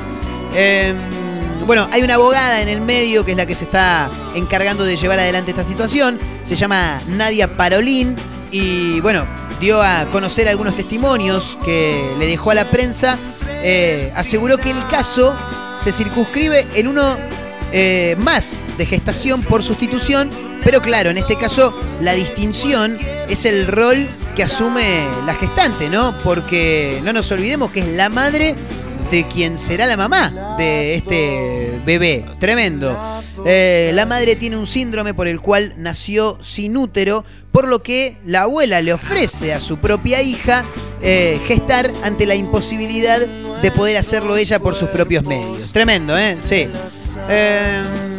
[0.56, 0.98] Em,
[1.68, 4.96] bueno, hay una abogada en el medio que es la que se está encargando de
[4.98, 6.20] llevar adelante esta situación.
[6.44, 8.16] Se llama Nadia Parolín
[8.52, 9.26] y bueno,
[9.60, 13.18] dio a conocer algunos testimonios que le dejó a la prensa.
[13.64, 15.36] Eh, aseguró que el caso
[15.78, 17.18] se circunscribe en uno
[17.72, 20.30] eh, más de gestación por sustitución,
[20.64, 22.98] pero claro, en este caso la distinción
[23.30, 26.16] es el rol que asume la gestante, ¿no?
[26.24, 28.56] Porque no nos olvidemos que es la madre
[29.12, 32.26] de quien será la mamá de este bebé.
[32.40, 32.98] Tremendo.
[33.46, 38.18] Eh, la madre tiene un síndrome por el cual nació sin útero, por lo que
[38.26, 40.64] la abuela le ofrece a su propia hija
[41.02, 45.72] eh, gestar ante la imposibilidad de poder hacerlo ella por sus propios medios.
[45.72, 46.38] Tremendo, ¿eh?
[46.44, 46.68] Sí.
[47.30, 48.13] Em,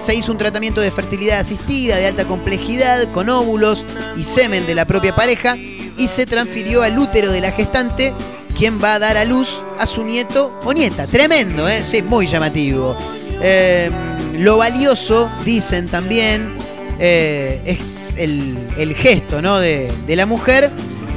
[0.00, 3.84] se hizo un tratamiento de fertilidad asistida de alta complejidad con óvulos
[4.16, 8.14] y semen de la propia pareja y se transfirió al útero de la gestante,
[8.56, 11.06] quien va a dar a luz a su nieto o nieta.
[11.06, 11.84] Tremendo, ¿eh?
[11.88, 12.96] Sí, muy llamativo.
[13.40, 13.92] Em,
[14.38, 16.56] lo valioso, dicen también,
[16.98, 19.58] eh, es el, gesto ¿no?
[19.58, 20.70] de, de la mujer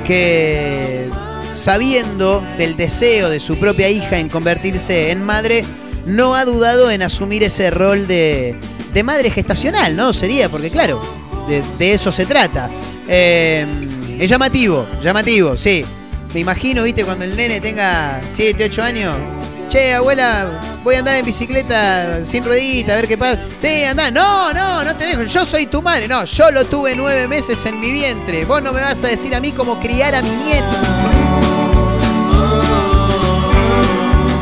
[0.05, 1.09] que
[1.51, 5.65] sabiendo del deseo de su propia hija en convertirse en madre,
[6.05, 8.55] no ha dudado en asumir ese rol de,
[9.03, 10.13] madre gestacional, ¿no?
[10.13, 11.01] Sería, porque claro,
[11.47, 12.69] de, eso se trata.
[13.07, 13.65] Eh,
[14.19, 15.83] es llamativo, llamativo, sí.
[16.33, 19.17] Me imagino, viste, cuando el nene tenga 7, 8 años,
[19.71, 20.49] Che, abuela,
[20.83, 23.39] voy a andar en bicicleta sin ruedita, a ver qué pasa.
[23.57, 24.11] Sí, anda.
[24.11, 25.23] No, no, no te dejo.
[25.23, 26.09] Yo soy tu madre.
[26.09, 28.43] No, yo lo tuve nueve meses en mi vientre.
[28.43, 31.60] Vos no me vas a decir a mí cómo criar a mi nieto.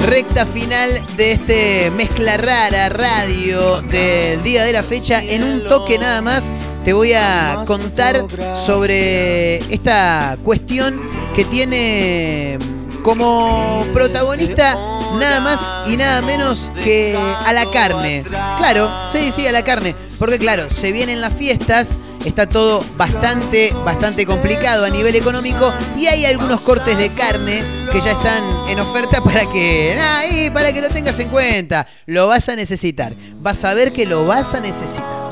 [0.09, 5.21] Recta final de este mezcla rara radio del día de la fecha.
[5.23, 6.51] En un toque nada más
[6.83, 8.25] te voy a contar
[8.65, 10.99] sobre esta cuestión
[11.35, 12.57] que tiene
[13.03, 14.73] como protagonista
[15.19, 18.23] nada más y nada menos que a la carne.
[18.57, 19.93] Claro, sí, sí, a la carne.
[20.17, 21.95] Porque claro, se vienen las fiestas,
[22.25, 28.01] está todo bastante, bastante complicado a nivel económico y hay algunos cortes de carne que
[28.01, 31.87] ya están en oferta para que, para que lo tengas en cuenta.
[32.05, 33.13] Lo vas a necesitar.
[33.41, 35.28] Vas a ver que lo vas a necesitar.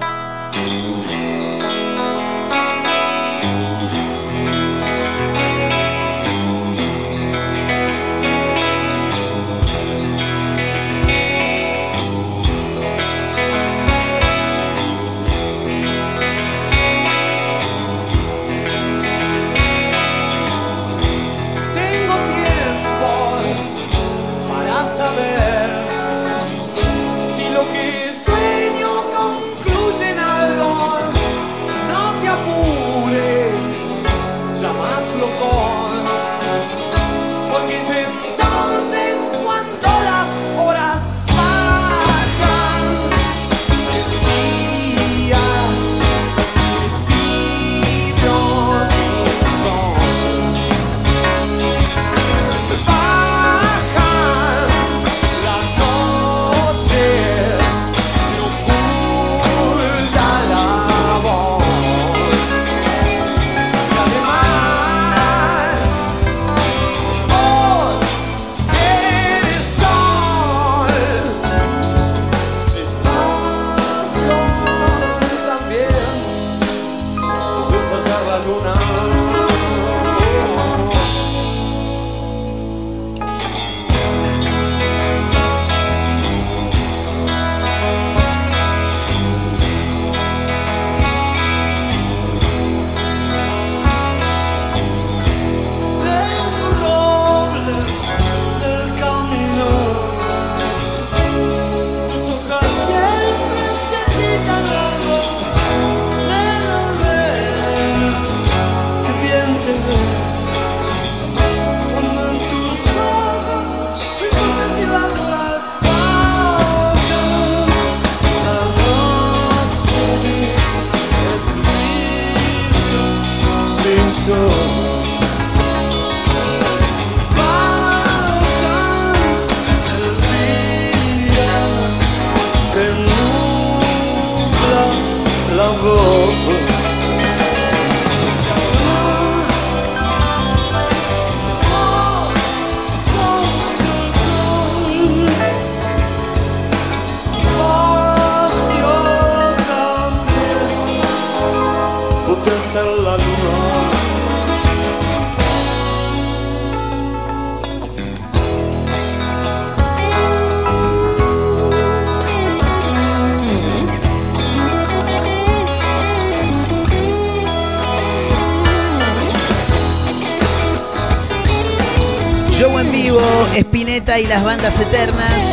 [174.19, 175.43] Y las bandas eternas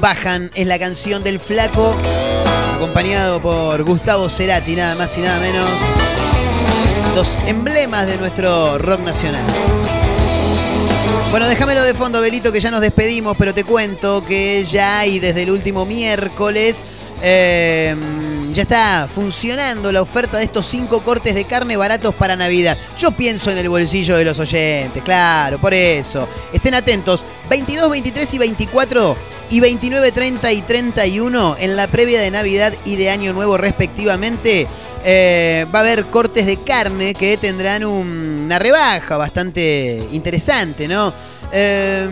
[0.00, 1.94] bajan en la canción del flaco,
[2.74, 5.66] acompañado por Gustavo Cerati, nada más y nada menos.
[7.14, 9.44] Dos emblemas de nuestro rock nacional.
[11.30, 15.18] Bueno, déjamelo de fondo, Belito, que ya nos despedimos, pero te cuento que ya hay
[15.18, 16.84] desde el último miércoles.
[17.22, 17.96] eh,
[18.54, 22.76] ya está funcionando la oferta de estos cinco cortes de carne baratos para Navidad.
[22.98, 26.26] Yo pienso en el bolsillo de los oyentes, claro, por eso.
[26.52, 29.16] Estén atentos, 22, 23 y 24
[29.50, 34.66] y 29, 30 y 31 en la previa de Navidad y de Año Nuevo respectivamente.
[35.02, 41.14] eh, va a haber cortes de carne que tendrán un- una rebaja bastante interesante, ¿no?
[41.52, 42.06] Eh,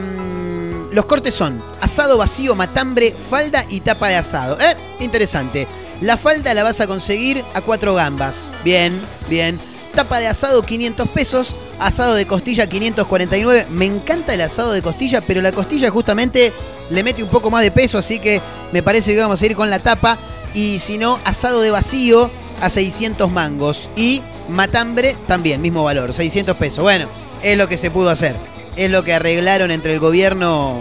[0.93, 4.57] los cortes son asado vacío, matambre, falda y tapa de asado.
[4.59, 4.75] ¿Eh?
[5.01, 5.67] Interesante.
[6.01, 8.49] La falda la vas a conseguir a cuatro gambas.
[8.65, 9.59] Bien, bien.
[9.95, 13.67] Tapa de asado 500 pesos, asado de costilla 549.
[13.71, 16.53] Me encanta el asado de costilla, pero la costilla justamente
[16.91, 18.41] le mete un poco más de peso, así que
[18.73, 20.19] me parece que vamos a ir con la tapa.
[20.55, 22.31] Y si no, asado de vacío
[22.61, 23.89] a 600 mangos.
[23.97, 26.83] Y matambre también, mismo valor, 600 pesos.
[26.83, 27.09] Bueno,
[27.43, 28.37] es lo que se pudo hacer.
[28.77, 30.77] Es lo que arreglaron entre el gobierno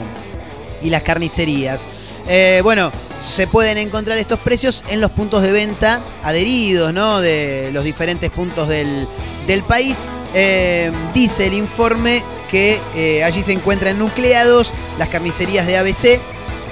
[0.83, 1.87] y las carnicerías.
[2.27, 7.21] Eh, bueno, se pueden encontrar estos precios en los puntos de venta adheridos, ¿no?
[7.21, 9.07] De los diferentes puntos del,
[9.47, 10.03] del país.
[10.33, 16.19] Eh, dice el informe que eh, allí se encuentran nucleados las carnicerías de ABC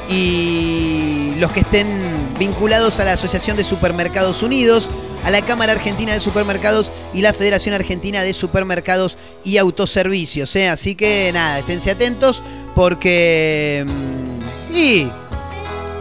[0.09, 1.87] y los que estén
[2.37, 4.89] vinculados a la Asociación de Supermercados Unidos,
[5.23, 10.55] a la Cámara Argentina de Supermercados y la Federación Argentina de Supermercados y Autoservicios.
[10.55, 12.43] Así que nada, esténse atentos
[12.75, 13.85] porque...
[13.87, 15.07] mm, Y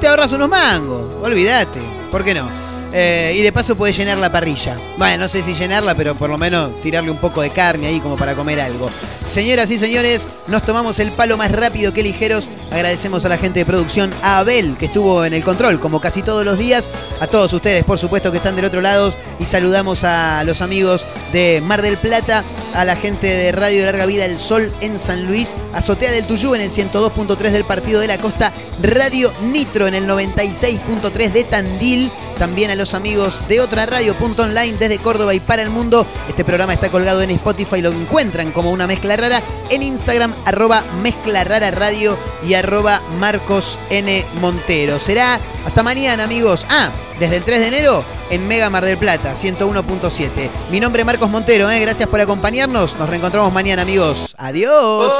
[0.05, 1.81] te ahorras unos mangos, olvídate,
[2.11, 2.64] ¿por qué no?
[2.97, 4.79] Eh, y de paso puedes llenar la parrilla.
[4.97, 7.99] Bueno, no sé si llenarla, pero por lo menos tirarle un poco de carne ahí
[7.99, 8.89] como para comer algo.
[9.25, 12.49] Señoras y señores, nos tomamos el palo más rápido que ligeros.
[12.71, 16.23] Agradecemos a la gente de producción, a Abel, que estuvo en el control, como casi
[16.23, 16.89] todos los días.
[17.19, 19.13] A todos ustedes, por supuesto, que están del otro lado.
[19.41, 24.07] Y saludamos a los amigos de Mar del Plata, a la gente de Radio Larga
[24.07, 28.07] Vida El Sol en San Luis, Azotea del Tuyú en el 102.3 del Partido de
[28.07, 32.13] la Costa, Radio Nitro en el 96.3 de Tandil.
[32.39, 36.07] También a los amigos de otra radio.online desde Córdoba y para el mundo.
[36.29, 39.43] Este programa está colgado en Spotify, lo encuentran como una mezcla rara.
[39.71, 42.17] En Instagram, arroba mezcla rara radio
[42.47, 44.27] y arroba Marcos N.
[44.41, 44.99] Montero.
[44.99, 46.67] Será hasta mañana, amigos.
[46.69, 50.51] Ah, desde el 3 de enero en Mega Mar del Plata, 101.7.
[50.71, 51.81] Mi nombre es Marcos Montero, ¿eh?
[51.81, 52.97] gracias por acompañarnos.
[52.97, 54.35] Nos reencontramos mañana, amigos.
[54.39, 55.13] Adiós.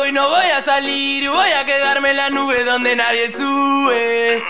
[0.00, 4.42] Hoy no voy a salir, voy a quedarme en la nube donde nadie sube.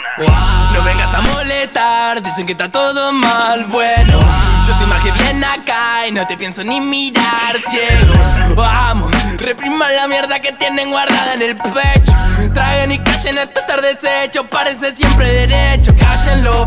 [0.72, 3.64] No vengas a molestar, dicen que está todo mal.
[3.66, 4.20] Bueno,
[4.66, 8.14] yo te imagino bien acá y no te pienso ni mirar ciego.
[8.54, 12.12] Vamos, repriman la mierda que tienen guardada en el pecho.
[12.54, 15.94] Traguen y callen esto estar deshecho, parece siempre derecho.
[15.98, 16.66] Cállenlo,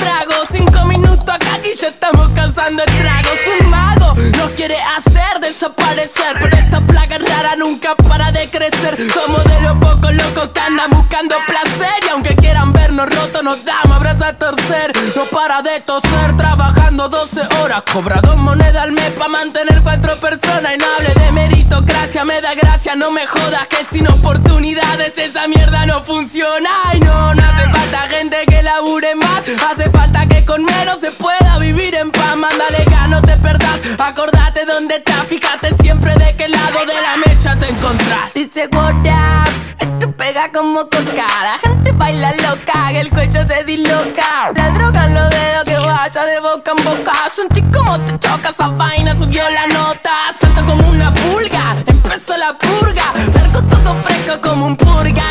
[2.41, 6.37] ya estamos mago nos quiere hacer desaparecer.
[6.39, 8.97] Pero esta plaga rara nunca para de crecer.
[9.13, 11.93] Somos de los pocos locos que andan buscando placer.
[12.05, 14.91] Y aunque quieran vernos rotos, nos damos abrazos a torcer.
[15.15, 17.83] No para de toser, trabajando 12 horas.
[17.91, 20.73] Cobra dos monedas al mes pa' mantener cuatro personas.
[20.75, 23.67] Y no hable de meritocracia, me da gracia, no me jodas.
[23.67, 26.69] Que sin oportunidades esa mierda no funciona.
[26.85, 29.43] Ay, no, no hace falta gente que labure más.
[29.71, 32.35] Hace falta que con menos se pueda vivir en paz.
[32.35, 33.80] Mándale gas, no te perdás.
[33.97, 38.33] Acordate dónde estás, fíjate siempre de qué lado de la mecha te encontrás.
[38.33, 41.27] Dice what up, esto pega como coca.
[41.43, 44.51] La gente baila loca, el cuello se disloca.
[44.55, 47.13] La droga en los dedos que vaya de boca en boca.
[47.33, 50.11] Sentí como te choca esa vaina, subió la nota.
[50.39, 53.13] Salta como una pulga, empezó la purga.
[53.33, 55.30] Largo todo fresco como un purga,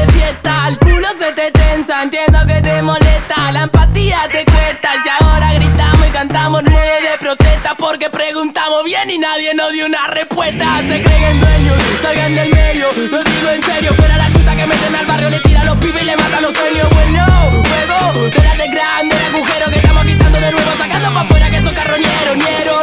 [8.01, 10.65] porque preguntamos bien y nadie nos dio una respuesta.
[10.87, 12.87] Se creen dueños, salgan del medio.
[13.11, 15.77] Lo digo en serio, fuera la chuta que meten al barrio, le tira a los
[15.77, 16.89] pibes y le matan los sueños.
[16.89, 21.21] Bueno, juego de la de grande, el agujero que estamos quitando de nuevo, sacando pa'
[21.21, 22.77] afuera que son carroñeros, ñero.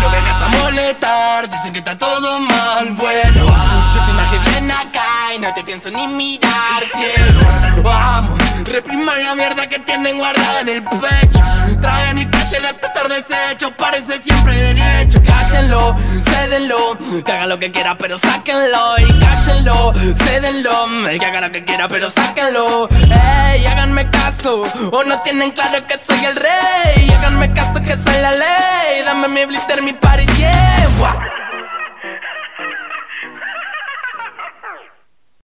[0.00, 3.46] No vengas a molestar, dicen que está todo mal, bueno
[3.94, 8.41] Yo te imagino bien acá y no te pienso ni mirar ciego Vamos,
[8.72, 11.40] repriman la mierda que tienen guardada en el pecho.
[11.80, 17.70] Traen y callen hasta estar deshecho, parece siempre derecho Cállenlo, cédenlo, que haga lo que
[17.70, 18.98] quiera pero sáquenlo.
[18.98, 19.92] Y cállenlo,
[20.24, 20.86] cédenlo,
[21.18, 22.88] que haga lo que quiera pero sáquenlo.
[22.90, 27.10] Ey, háganme caso, o no tienen claro que soy el rey.
[27.18, 31.41] Háganme caso que soy la ley, dame mi blister, mi party, yeah.